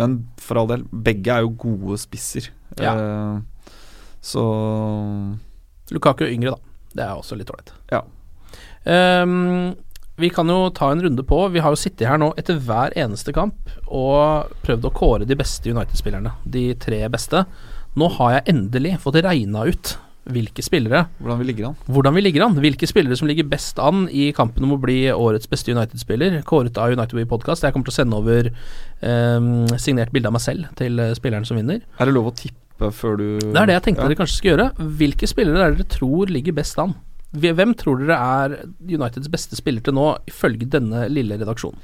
men 0.00 0.16
for 0.40 0.60
all 0.60 0.70
del, 0.70 0.86
begge 0.90 1.34
er 1.34 1.44
jo 1.46 1.54
gode 1.64 1.98
spisser. 2.00 2.50
Ja. 2.80 2.94
Uh, 2.94 3.76
så 4.22 4.42
Lukaku 5.90 6.26
er 6.26 6.34
yngre, 6.34 6.54
da. 6.54 6.90
Det 6.94 7.06
er 7.06 7.14
også 7.18 7.38
litt 7.38 7.50
ålreit. 7.50 7.72
Ja. 7.90 8.04
Um, 8.84 9.72
vi 10.20 10.28
kan 10.34 10.50
jo 10.52 10.68
ta 10.76 10.90
en 10.92 11.02
runde 11.02 11.24
på. 11.26 11.40
Vi 11.54 11.62
har 11.64 11.72
jo 11.72 11.80
sittet 11.80 12.08
her 12.08 12.20
nå 12.20 12.30
etter 12.38 12.60
hver 12.60 12.94
eneste 12.98 13.32
kamp 13.34 13.70
og 13.86 14.52
prøvd 14.64 14.86
å 14.86 14.94
kåre 14.94 15.28
de 15.28 15.38
beste 15.38 15.72
United-spillerne. 15.72 16.34
De 16.44 16.70
tre 16.80 17.00
beste. 17.12 17.44
Nå 17.98 18.10
har 18.18 18.36
jeg 18.36 18.48
endelig 18.54 18.98
fått 19.02 19.22
regna 19.24 19.64
ut 19.70 19.96
hvilke 20.28 20.62
spillere 20.62 21.06
Hvordan 21.18 21.38
vi 21.40 21.44
ligger 21.48 21.68
an. 21.70 21.76
Hvordan 21.88 22.14
vi 22.14 22.20
ligger 22.22 22.44
an. 22.44 22.54
Hvilke 22.60 22.86
spillere 22.86 23.16
som 23.16 23.26
ligger 23.30 23.46
best 23.48 23.78
an 23.82 24.04
i 24.12 24.30
kampen 24.36 24.64
om 24.66 24.74
å 24.76 24.80
bli 24.82 25.06
årets 25.10 25.48
beste 25.50 25.72
United-spiller. 25.72 26.42
Kåret 26.46 26.76
av 26.78 26.92
United 26.92 27.16
Way 27.16 27.24
Podcast. 27.30 27.64
Jeg 27.64 27.72
kommer 27.72 27.88
til 27.88 27.94
å 27.94 27.98
sende 28.00 28.18
over 28.20 28.50
ehm, 29.02 29.66
signert 29.80 30.12
bilde 30.12 30.28
av 30.28 30.36
meg 30.36 30.44
selv 30.44 30.68
til 30.78 30.98
eh, 31.00 31.14
spilleren 31.16 31.46
som 31.48 31.56
vinner. 31.56 31.80
Er 31.98 32.10
det 32.10 32.14
lov 32.14 32.28
å 32.30 32.34
tippe 32.36 32.90
før 32.92 33.16
du 33.20 33.26
Det 33.40 33.56
er 33.56 33.66
det 33.72 33.78
jeg 33.78 33.86
tenkte 33.88 34.04
Ja. 34.04 34.08
dere 34.12 34.20
kanskje 34.20 34.36
skal 34.40 34.52
gjøre. 34.52 34.68
Hvilke 35.00 35.28
spillere 35.28 35.64
er 35.64 35.70
det 35.74 35.82
dere 35.82 35.94
tror 35.96 36.30
ligger 36.36 36.52
best 36.60 36.78
an? 36.78 36.94
Hvem 37.32 37.74
tror 37.78 38.00
dere 38.02 38.16
er 38.20 38.54
Uniteds 38.90 39.28
beste 39.30 39.56
spiller 39.56 39.80
til 39.86 39.94
nå, 39.94 40.06
ifølge 40.26 40.66
denne 40.68 41.04
lille 41.08 41.36
redaksjonen? 41.38 41.78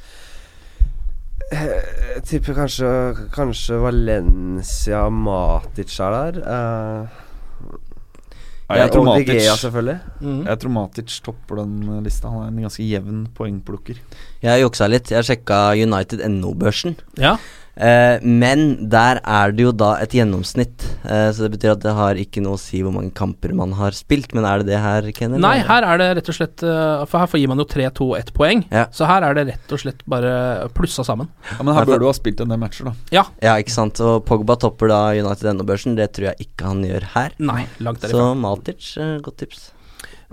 Jeg 1.53 2.23
tipper 2.27 2.57
kanskje, 2.57 2.89
kanskje 3.31 3.77
Valencia 3.79 5.05
Matic 5.15 5.93
er 6.03 6.17
der. 6.17 6.41
Eh, 6.43 7.23
Ja, 8.67 8.81
jeg, 8.81 8.91
tror 8.91 9.05
og 9.05 9.07
De 9.07 9.23
Matic, 9.23 9.45
Gea, 9.45 9.53
selvfølgelig. 9.61 9.99
Mm. 10.21 10.41
jeg 10.49 10.59
tror 10.63 10.73
Matic 10.75 11.21
topper 11.23 11.61
den 11.63 12.01
lista. 12.03 12.33
Han 12.33 12.43
er 12.43 12.49
en 12.51 12.65
ganske 12.67 12.87
jevn 12.87 13.21
poengplukker. 13.37 14.01
Jeg 14.43 14.65
juksa 14.65 14.89
litt. 14.91 15.13
Jeg 15.15 15.29
sjekka 15.29 15.61
United 15.79 16.25
NO-børsen. 16.35 16.97
Ja. 17.23 17.37
Eh, 17.77 18.23
men 18.25 18.89
der 18.89 19.21
er 19.21 19.53
det 19.53 19.67
jo 19.67 19.73
da 19.77 19.91
et 20.01 20.15
gjennomsnitt. 20.17 20.85
Eh, 21.05 21.29
så 21.37 21.45
det 21.45 21.53
betyr 21.57 21.75
at 21.75 21.83
det 21.85 21.93
har 21.97 22.17
ikke 22.21 22.41
noe 22.45 22.57
å 22.57 22.61
si 22.61 22.81
hvor 22.85 22.95
mange 22.95 23.13
kamper 23.17 23.53
man 23.57 23.75
har 23.77 23.97
spilt. 23.97 24.33
Men 24.37 24.49
er 24.49 24.63
det 24.63 24.71
det 24.73 24.81
her, 24.81 25.11
Kenneth? 25.17 25.43
Nei, 25.45 25.59
her 25.67 25.87
er 25.87 26.01
det 26.01 26.09
rett 26.21 26.33
og 26.33 26.39
slett 26.39 26.65
eh, 26.65 27.05
For 27.11 27.21
her 27.23 27.31
får 27.31 27.43
gir 27.43 27.53
man 27.53 27.61
jo 27.61 27.69
3-2-1 27.77 28.33
poeng. 28.37 28.65
Ja. 28.73 28.87
Så 28.97 29.09
her 29.09 29.27
er 29.29 29.37
det 29.37 29.47
rett 29.53 29.77
og 29.77 29.83
slett 29.85 30.03
bare 30.09 30.33
plussa 30.77 31.05
sammen. 31.07 31.31
Ja, 31.53 31.61
Men 31.63 31.77
her 31.77 31.89
bør 31.89 32.03
du 32.03 32.09
ha 32.09 32.17
spilt 32.17 32.41
en 32.45 32.53
del 32.53 32.63
matcher, 32.63 32.91
da. 32.91 32.97
Ja. 33.15 33.27
Ja, 33.45 33.59
ikke 33.61 33.75
sant. 33.77 34.01
Og 34.01 34.25
Pogba 34.29 34.57
topper 34.61 34.91
da 34.93 35.01
United 35.17 35.53
NO-børsen. 35.53 35.99
Det 36.01 36.11
tror 36.17 36.33
jeg 36.33 36.49
ikke 36.49 36.73
han 36.73 36.85
gjør 36.87 37.11
her. 37.15 37.37
Nei, 37.39 37.65
langt 37.85 38.05
derifra. 38.05 38.31
Så 38.33 38.37
Maltic, 38.41 38.93
godt 39.25 39.43
tips. 39.45 39.71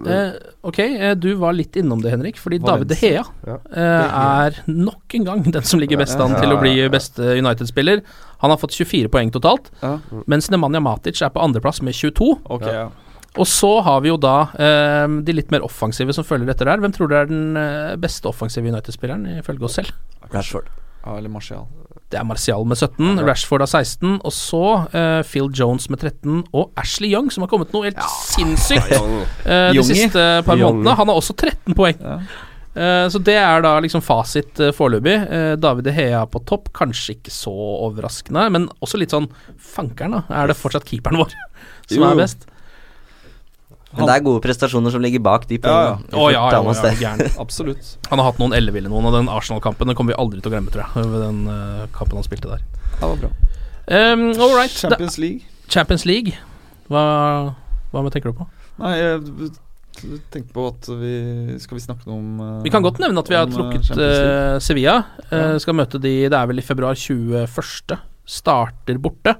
Eh, 0.05 0.31
ok, 0.65 0.79
eh, 0.79 1.13
du 1.15 1.35
var 1.37 1.53
litt 1.53 1.75
innom 1.77 2.01
det, 2.01 2.09
Henrik. 2.15 2.37
Fordi 2.41 2.57
David 2.63 2.87
De 2.89 2.95
Hea 2.97 3.21
Ja. 3.45 3.57
eh, 3.71 4.47
er 4.47 4.57
nok 4.67 5.13
en 5.13 5.23
gang 5.27 5.43
den 5.43 5.61
som 5.63 5.79
ligger 5.79 5.97
best 6.01 6.17
an 6.19 6.33
til 6.39 6.49
å 6.49 6.59
bli 6.59 6.75
beste 6.89 7.21
United-spiller. 7.37 8.01
Han 8.41 8.49
har 8.49 8.57
fått 8.57 8.73
24 8.73 9.07
poeng 9.13 9.31
totalt, 9.31 9.69
Ja. 9.83 9.99
mens 10.27 10.49
Nemanja 10.49 10.81
Matic 10.81 11.21
er 11.21 11.29
på 11.29 11.41
andreplass 11.45 11.81
med 11.81 11.93
22. 11.93 12.39
Ok, 12.49 12.65
ja. 12.65 12.89
Og 13.37 13.45
så 13.49 13.81
har 13.83 14.01
vi 14.01 14.09
jo 14.09 14.17
da 14.17 14.49
eh, 14.61 15.07
de 15.25 15.33
litt 15.33 15.49
mer 15.51 15.61
offensive 15.65 16.13
som 16.13 16.23
følger 16.23 16.49
etter 16.53 16.65
der. 16.65 16.77
Hvem 16.77 16.93
tror 16.93 17.09
du 17.09 17.15
er 17.15 17.25
den 17.25 17.55
eh, 17.57 17.95
beste 17.95 18.25
offensive 18.29 18.65
United-spilleren, 18.69 19.25
ifølge 19.39 19.63
oss 19.69 19.73
selv? 19.79 19.91
Rashford. 20.33 20.67
ja 21.05 21.17
eller 21.17 21.29
Martial. 21.29 21.65
Det 22.13 22.19
er 22.21 22.25
Martial 22.29 22.65
med 22.69 22.77
17, 22.77 23.23
Rashford 23.25 23.63
har 23.65 23.71
16, 23.71 24.19
og 24.21 24.33
så 24.35 24.63
uh, 24.93 25.21
Phil 25.25 25.49
Jones 25.57 25.89
med 25.89 26.03
13, 26.03 26.43
og 26.53 26.69
Ashley 26.77 27.09
Young, 27.09 27.31
som 27.33 27.41
har 27.45 27.49
kommet 27.49 27.73
noe 27.73 27.87
helt 27.87 28.01
sinnssykt 28.29 28.93
uh, 28.93 29.71
de 29.73 29.85
siste 29.87 30.25
par 30.45 30.59
Young. 30.59 30.83
månedene. 30.83 30.97
Han 30.99 31.09
har 31.09 31.17
også 31.17 31.33
13 31.33 31.73
poeng. 31.77 31.97
Ja. 31.97 32.19
Uh, 32.73 33.05
så 33.09 33.21
det 33.21 33.35
er 33.37 33.61
da 33.65 33.75
liksom 33.85 34.01
fasit 34.05 34.61
uh, 34.61 34.71
foreløpig. 34.73 35.17
Uh, 35.29 35.53
David 35.61 35.89
Hea 35.93 36.23
på 36.29 36.41
topp, 36.49 36.71
kanskje 36.73 37.17
ikke 37.17 37.33
så 37.33 37.53
overraskende, 37.53 38.47
men 38.53 38.69
også 38.81 39.01
litt 39.01 39.13
sånn 39.13 39.29
Fankeren, 39.73 40.19
da. 40.19 40.23
Er 40.41 40.49
det 40.49 40.57
fortsatt 40.57 40.85
keeperen 40.89 41.21
vår 41.21 41.33
som 41.89 41.97
Jo, 41.97 42.09
er 42.09 42.21
best? 42.23 42.45
Men 43.93 44.09
det 44.09 44.15
er 44.15 44.23
gode 44.25 44.41
prestasjoner 44.41 44.93
som 44.93 45.03
ligger 45.03 45.21
bak 45.23 45.45
de 45.49 45.59
Ja, 45.61 45.73
ja. 45.85 45.95
Oh, 46.17 46.29
ja, 46.33 46.43
ja, 46.51 46.93
ja, 47.01 47.13
Absolutt. 47.41 47.97
Han 48.09 48.21
har 48.21 48.31
hatt 48.31 48.39
noen 48.41 48.55
elleville 48.57 48.89
noen, 48.89 49.05
og 49.09 49.13
den 49.15 49.29
Arsenal-kampen 49.29 49.89
Den 49.89 49.97
kommer 49.97 50.15
vi 50.15 50.21
aldri 50.23 50.41
til 50.41 50.49
å 50.49 50.55
glemme, 50.55 50.73
tror 50.73 50.85
jeg. 50.85 51.09
Ved 51.11 51.21
den 51.21 51.43
uh, 51.49 51.83
kampen 51.95 52.17
han 52.17 52.25
spilte 52.25 52.49
der. 52.49 52.63
Det 52.97 53.09
var 53.11 53.19
bra. 53.21 53.31
Um, 53.83 54.31
all 54.39 54.55
right. 54.55 54.73
Da- 54.73 54.89
Champions 54.95 55.19
League. 55.21 55.45
Champions 55.69 56.07
League. 56.09 56.33
Hva, 56.89 57.03
hva 57.93 58.09
tenker 58.13 58.33
du 58.33 58.41
på? 58.41 58.49
Nei, 58.81 58.95
jeg 58.97 59.51
tenkte 60.33 60.49
på 60.55 60.63
at 60.71 60.87
vi 60.97 61.13
Skal 61.61 61.77
vi 61.77 61.83
snakke 61.83 62.07
noe 62.09 62.17
om 62.17 62.39
uh, 62.41 62.63
Vi 62.65 62.71
kan 62.73 62.81
godt 62.81 62.97
nevne 63.03 63.21
at 63.21 63.29
vi 63.29 63.37
har 63.37 63.45
eh, 63.45 63.53
trukket 63.53 63.91
uh, 63.93 64.57
Sevilla. 64.63 64.95
Skal 65.61 65.77
møte 65.77 66.01
de 66.01 66.15
Det 66.25 66.39
er 66.39 66.49
vel 66.49 66.63
i 66.63 66.65
februar 66.65 66.97
21. 66.97 67.99
Starter 68.25 69.01
borte 69.03 69.37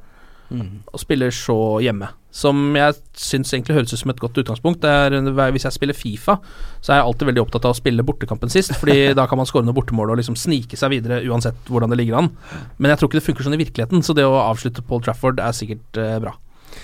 Mm. 0.54 0.84
og 0.94 1.00
spiller 1.02 1.34
så 1.34 1.56
hjemme. 1.82 2.08
Som 2.34 2.76
jeg 2.78 2.96
syns 3.18 3.52
egentlig 3.54 3.76
høres 3.76 3.94
ut 3.94 4.00
som 4.00 4.10
et 4.14 4.20
godt 4.22 4.38
utgangspunkt. 4.42 4.82
Det 4.82 4.90
er, 4.90 5.52
hvis 5.54 5.66
jeg 5.68 5.76
spiller 5.76 5.94
Fifa, 5.98 6.36
så 6.82 6.94
er 6.94 7.00
jeg 7.02 7.06
alltid 7.10 7.28
veldig 7.30 7.42
opptatt 7.44 7.66
av 7.70 7.74
å 7.76 7.78
spille 7.78 8.06
bortekampen 8.06 8.50
sist, 8.54 8.74
Fordi 8.80 9.14
da 9.20 9.26
kan 9.30 9.38
man 9.38 9.46
skåre 9.50 9.66
noen 9.68 9.78
bortemål 9.78 10.14
og 10.14 10.22
liksom 10.22 10.38
snike 10.38 10.78
seg 10.80 10.94
videre 10.96 11.20
uansett 11.30 11.68
hvordan 11.70 11.90
det 11.94 12.00
ligger 12.02 12.22
an. 12.22 12.32
Men 12.78 12.94
jeg 12.94 13.02
tror 13.02 13.10
ikke 13.12 13.20
det 13.20 13.28
funker 13.28 13.46
sånn 13.50 13.58
i 13.58 13.62
virkeligheten, 13.66 14.02
så 14.06 14.16
det 14.18 14.26
å 14.26 14.34
avslutte 14.46 14.86
Paul 14.86 15.02
Trafford 15.06 15.42
er 15.44 15.54
sikkert 15.58 16.02
eh, 16.02 16.18
bra. 16.24 16.34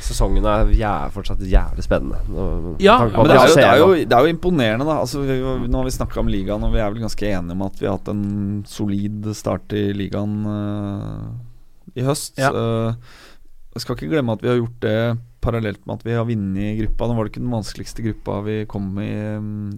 Sesongen 0.05 0.45
er 0.45 0.69
jæv, 0.77 1.11
fortsatt 1.15 1.39
jævlig 1.49 1.81
spennende. 1.85 2.19
Nå- 2.29 2.75
Ja, 2.81 2.99
Men 3.09 3.25
det 3.25 3.37
er, 3.39 3.47
jo, 3.49 3.55
det, 3.55 3.65
er 3.65 3.79
jo, 3.81 3.87
det 4.05 4.15
er 4.17 4.25
jo 4.27 4.33
imponerende, 4.35 4.85
da. 4.85 4.99
Altså, 5.01 5.23
vi, 5.25 5.39
nå 5.41 5.81
har 5.81 5.87
vi 5.87 5.95
snakka 5.97 6.21
om 6.21 6.29
ligaen, 6.29 6.63
og 6.67 6.75
vi 6.75 6.81
er 6.83 6.91
vel 6.93 7.01
ganske 7.01 7.25
enige 7.25 7.57
om 7.57 7.63
at 7.65 7.81
vi 7.81 7.87
har 7.89 7.97
hatt 7.97 8.11
en 8.13 8.23
solid 8.69 9.31
start 9.37 9.73
i 9.73 9.87
ligaen 9.97 10.35
uh, 10.45 11.25
i 11.97 12.05
høst. 12.05 12.37
Ja. 12.37 12.51
Eh, 12.53 13.17
jeg 13.75 13.83
skal 13.83 13.95
ikke 13.97 14.09
glemme 14.15 14.33
at 14.33 14.41
vi 14.41 14.49
har 14.49 14.57
gjort 14.57 14.79
det 14.81 14.99
parallelt 15.39 15.79
med 15.87 15.99
at 16.01 16.01
vi 16.03 16.15
har 16.17 16.25
vunnet 16.27 16.79
gruppa. 16.81 17.05
Nå 17.07 17.13
var 17.15 17.23
det 17.27 17.31
ikke 17.31 17.41
den 17.45 17.53
vanskeligste 17.53 18.03
gruppa 18.03 18.39
vi 18.43 18.55
kom 18.67 18.87
i, 18.99 19.07
um, 19.37 19.69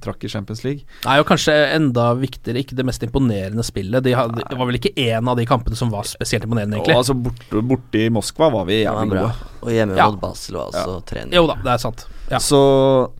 trakk 0.00 0.22
i 0.24 0.30
Champions 0.32 0.62
League. 0.64 0.86
Nei, 1.04 1.16
og 1.20 1.26
kanskje 1.28 1.56
enda 1.76 2.06
viktigere, 2.16 2.62
ikke 2.62 2.78
det 2.78 2.86
mest 2.88 3.04
imponerende 3.04 3.64
spillet. 3.66 4.00
De 4.06 4.14
hadde, 4.16 4.40
det 4.48 4.56
var 4.56 4.70
vel 4.70 4.78
ikke 4.80 4.94
én 4.96 5.28
av 5.28 5.36
de 5.36 5.44
kampene 5.50 5.76
som 5.76 5.92
var 5.92 6.08
spesielt 6.08 6.46
imponerende, 6.48 6.80
Og 6.80 6.88
altså 6.94 7.12
borte, 7.18 7.60
borte 7.74 8.00
i 8.00 8.08
Moskva 8.08 8.48
var 8.54 8.64
vi 8.70 8.80
jævlig 8.84 9.10
gode. 9.12 9.34
Og 9.60 9.74
hjemme 9.76 9.98
Ja. 9.98 10.08
mot 10.08 10.20
Basel 10.22 10.56
var 10.56 10.70
også 10.72 10.96
trening. 11.10 11.34
Jo 11.36 11.44
da, 11.50 11.58
det 11.66 11.74
er 11.74 11.82
sant. 11.84 12.06
Ja. 12.30 12.38
Så, 12.40 12.62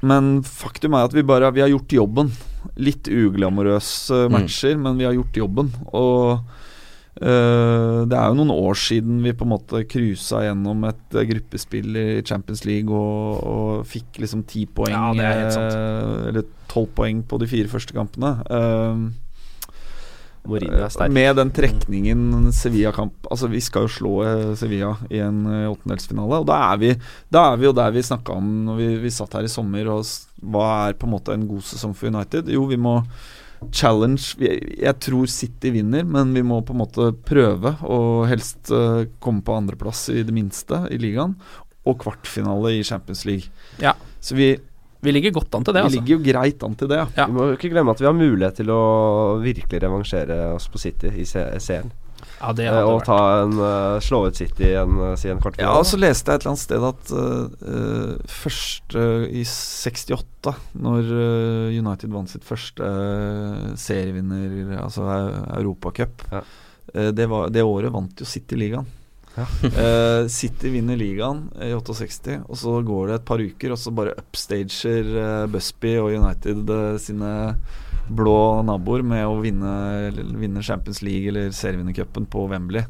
men 0.06 0.40
faktum 0.46 0.94
er 0.94 1.04
at 1.10 1.12
vi 1.12 1.26
bare 1.26 1.52
Vi 1.52 1.60
har 1.60 1.68
gjort 1.68 1.92
jobben. 1.92 2.30
Litt 2.80 3.08
uglamorøse 3.08 4.28
matcher, 4.32 4.76
men 4.78 4.96
vi 4.96 5.04
har 5.04 5.12
gjort 5.16 5.36
jobben. 5.36 5.70
Og 5.92 6.40
det 7.20 8.16
er 8.16 8.28
jo 8.30 8.36
noen 8.38 8.52
år 8.54 8.76
siden 8.78 9.18
vi 9.24 9.32
på 9.36 9.44
en 9.44 9.50
måte 9.52 9.82
cruisa 9.90 10.44
gjennom 10.44 10.84
et 10.88 11.16
øh, 11.16 11.26
gruppespill 11.32 11.98
i 11.98 12.04
Champions 12.22 12.62
League 12.64 12.94
og, 12.94 13.40
og 13.50 13.88
fikk 13.90 14.22
liksom 14.22 14.44
ti 14.48 14.62
poeng 14.70 15.18
Ja, 15.18 15.32
øh, 15.58 16.28
Eller 16.30 16.46
tolv 16.70 16.92
poeng 16.94 17.24
på 17.26 17.40
de 17.42 17.50
fire 17.50 17.68
første 17.68 17.96
kampene. 17.96 18.36
Med 21.12 21.36
den 21.36 21.50
trekningen 21.52 22.48
Sevilla-kamp 22.56 23.26
Altså 23.30 23.50
Vi 23.52 23.60
skal 23.60 23.84
jo 23.84 23.92
slå 23.92 24.12
eh, 24.24 24.52
Sevilla 24.56 24.94
i 25.12 25.20
en 25.20 25.42
eh, 25.44 25.66
åttendelsfinale. 25.68 26.40
Og 26.40 26.46
da 26.48 26.56
er 26.70 26.80
vi 26.80 26.94
Da 27.28 27.50
er 27.50 27.60
vi 27.60 27.68
jo 27.68 27.74
der 27.76 27.92
vi 27.92 28.02
snakka 28.02 28.38
om 28.38 28.48
når 28.70 28.80
vi, 28.80 28.88
vi 29.04 29.12
satt 29.12 29.36
her 29.36 29.44
i 29.44 29.52
sommer. 29.52 29.90
Og 29.92 30.06
hva 30.40 30.88
er 30.88 30.96
på 30.96 31.08
en 31.08 31.14
måte 31.14 31.36
en 31.36 31.46
god 31.48 31.66
sesong 31.68 31.92
for 31.96 32.08
United? 32.08 32.48
Jo, 32.48 32.64
vi 32.70 32.80
må 32.80 33.02
challenge 33.72 34.36
Jeg 34.40 34.94
tror 35.04 35.26
City 35.30 35.70
vinner, 35.74 36.04
men 36.08 36.32
vi 36.34 36.42
må 36.42 36.60
på 36.64 36.72
en 36.74 36.80
måte 36.82 37.10
prøve 37.26 37.74
og 37.84 38.26
helst 38.30 38.70
eh, 38.72 39.04
komme 39.20 39.42
på 39.44 39.56
andreplass 39.58 40.08
i 40.14 40.22
det 40.26 40.32
minste 40.34 40.84
i 40.90 40.98
ligaen. 41.02 41.36
Og 41.88 41.98
kvartfinale 42.02 42.74
i 42.78 42.82
Champions 42.84 43.24
League. 43.28 43.48
Ja. 43.80 43.94
Så 44.20 44.34
vi 44.36 44.56
Vi 45.02 45.12
ligger 45.12 45.32
godt 45.32 45.54
an 45.56 45.64
til 45.64 45.72
det, 45.72 45.80
Vi 45.80 45.86
altså. 45.88 46.00
ligger 46.00 46.18
jo 46.18 46.24
greit 46.32 46.62
an 46.62 46.74
til 46.76 46.88
det. 46.88 46.98
Ja. 47.16 47.24
Vi 47.26 47.32
må 47.32 47.46
jo 47.48 47.56
ikke 47.56 47.70
glemme 47.72 47.90
at 47.94 48.00
vi 48.02 48.04
har 48.04 48.12
mulighet 48.12 48.56
til 48.60 48.68
å 48.68 48.80
virkelig 49.40 49.80
revansjere 49.80 50.36
oss 50.54 50.66
på 50.68 50.78
City 50.78 51.08
i 51.16 51.24
se- 51.24 51.46
serien. 51.58 51.90
Ja, 52.40 52.52
det 52.56 52.64
Eh, 52.64 52.72
hadde 52.72 52.88
og 52.88 53.00
vært 53.00 53.08
ta 53.10 53.18
en 53.42 53.56
uh, 53.60 54.00
slå 54.00 54.22
ut 54.30 54.38
City 54.38 54.70
igjen, 54.70 54.94
en, 54.96 55.10
eh, 55.10 55.16
si 55.20 55.28
en 55.28 55.40
Ja, 55.60 55.74
og 55.76 55.84
så 55.84 55.98
leste 56.00 56.32
jeg 56.32 56.40
et 56.40 56.46
eller 56.46 56.54
annet 56.54 56.62
sted 56.62 56.86
at 56.88 57.10
uh, 57.12 57.50
uh, 57.68 58.14
først 58.24 58.96
uh, 58.96 59.26
i 59.28 59.42
68, 59.44 60.54
når 60.80 61.10
uh, 61.12 61.66
United 61.76 62.14
vant 62.14 62.32
sitt 62.32 62.46
første 62.48 62.80
uh, 62.80 63.74
serievinner, 63.76 64.78
altså 64.80 65.04
uh, 65.04 65.58
Europacup 65.58 66.24
Ja. 66.32 66.40
uh, 66.96 67.10
det, 67.12 67.28
det 67.52 67.66
året 67.66 67.92
vant 67.92 68.24
jo 68.24 68.28
City 68.28 68.56
ligaen. 68.56 68.88
Ja. 69.36 69.44
Uh, 69.62 70.28
City 70.40 70.72
vinner 70.72 70.96
ligaen 70.98 71.44
i 71.60 71.70
68, 71.76 72.40
og 72.48 72.56
så 72.58 72.80
går 72.86 73.12
det 73.12 73.20
et 73.20 73.28
par 73.28 73.44
uker, 73.44 73.76
og 73.76 73.78
så 73.78 73.92
bare 73.94 74.16
upstager 74.18 75.12
uh, 75.12 75.46
Busby 75.52 75.98
og 76.00 76.14
United 76.16 76.72
uh, 76.72 76.96
sine 77.02 77.34
blå 78.10 78.36
naboer 78.66 79.04
med 79.06 79.24
å 79.28 79.38
vinne, 79.42 79.72
vinne 80.40 80.62
Champions 80.66 81.02
League 81.06 81.30
eller 81.30 81.50
serievinnercupen 81.54 82.26
på 82.30 82.48
Wembley. 82.50 82.84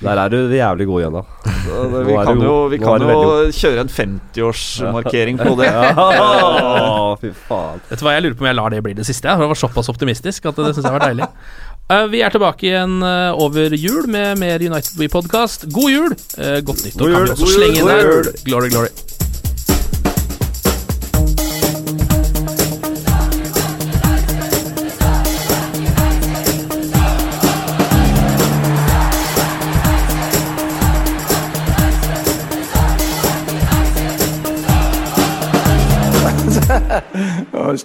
Der 0.00 0.16
er 0.16 0.32
du 0.32 0.36
jævlig 0.56 0.86
god 0.88 1.02
igjen, 1.02 1.16
da. 1.18 1.22
Så 1.66 1.80
det, 1.92 2.04
vi 2.08 2.14
kan 2.16 2.38
jo, 2.40 2.54
vi 2.72 2.78
kan 2.80 3.02
jo 3.04 3.16
kjøre 3.52 3.82
en 3.84 3.90
50-årsmarkering 3.92 5.40
på 5.40 5.56
det. 5.60 5.68
Ja, 6.20 7.16
fy 7.20 7.32
faen. 7.48 7.82
Vet 7.90 8.00
du 8.00 8.06
hva, 8.06 8.14
Jeg 8.16 8.24
lurer 8.24 8.38
på 8.38 8.46
om 8.46 8.48
jeg 8.48 8.56
lar 8.56 8.72
det 8.72 8.80
bli 8.86 8.94
det 8.96 9.04
siste. 9.08 9.28
Jeg. 9.28 9.50
Var 9.50 9.60
såpass 9.60 9.90
optimistisk 9.92 10.48
at 10.48 10.56
det 10.56 10.72
syns 10.72 10.88
jeg 10.88 10.94
var 10.96 11.04
deilig. 11.04 11.28
Eh, 11.90 12.06
vi 12.12 12.22
er 12.24 12.32
tilbake 12.32 12.68
igjen 12.70 13.00
eh, 13.02 13.42
over 13.44 13.74
jul 13.76 14.06
med 14.10 14.40
mer 14.40 14.62
United 14.62 14.96
We 15.00 15.10
Podcast. 15.12 15.68
God 15.74 15.90
jul! 15.92 16.14
Eh, 16.38 16.60
godt 16.64 16.86
nyttår 16.86 17.04
God 17.04 17.16
kan 17.16 17.26
vi 17.26 17.34
også 17.36 17.52
slenge 17.56 17.82
inn 17.82 17.90
der. 17.90 18.32
Glory, 18.46 18.72
glory. 18.72 18.94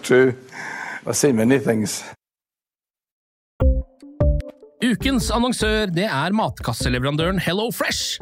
True. 0.06 0.34
I've 1.06 1.18
seen 1.18 1.36
many 1.36 1.60
things. 1.60 2.04
Ukens 4.86 5.32
annonsør 5.34 5.90
det 5.90 6.06
er 6.06 6.34
matkasseleverandøren 6.38 7.40
Hello 7.42 7.72
Fresh. 7.74 8.22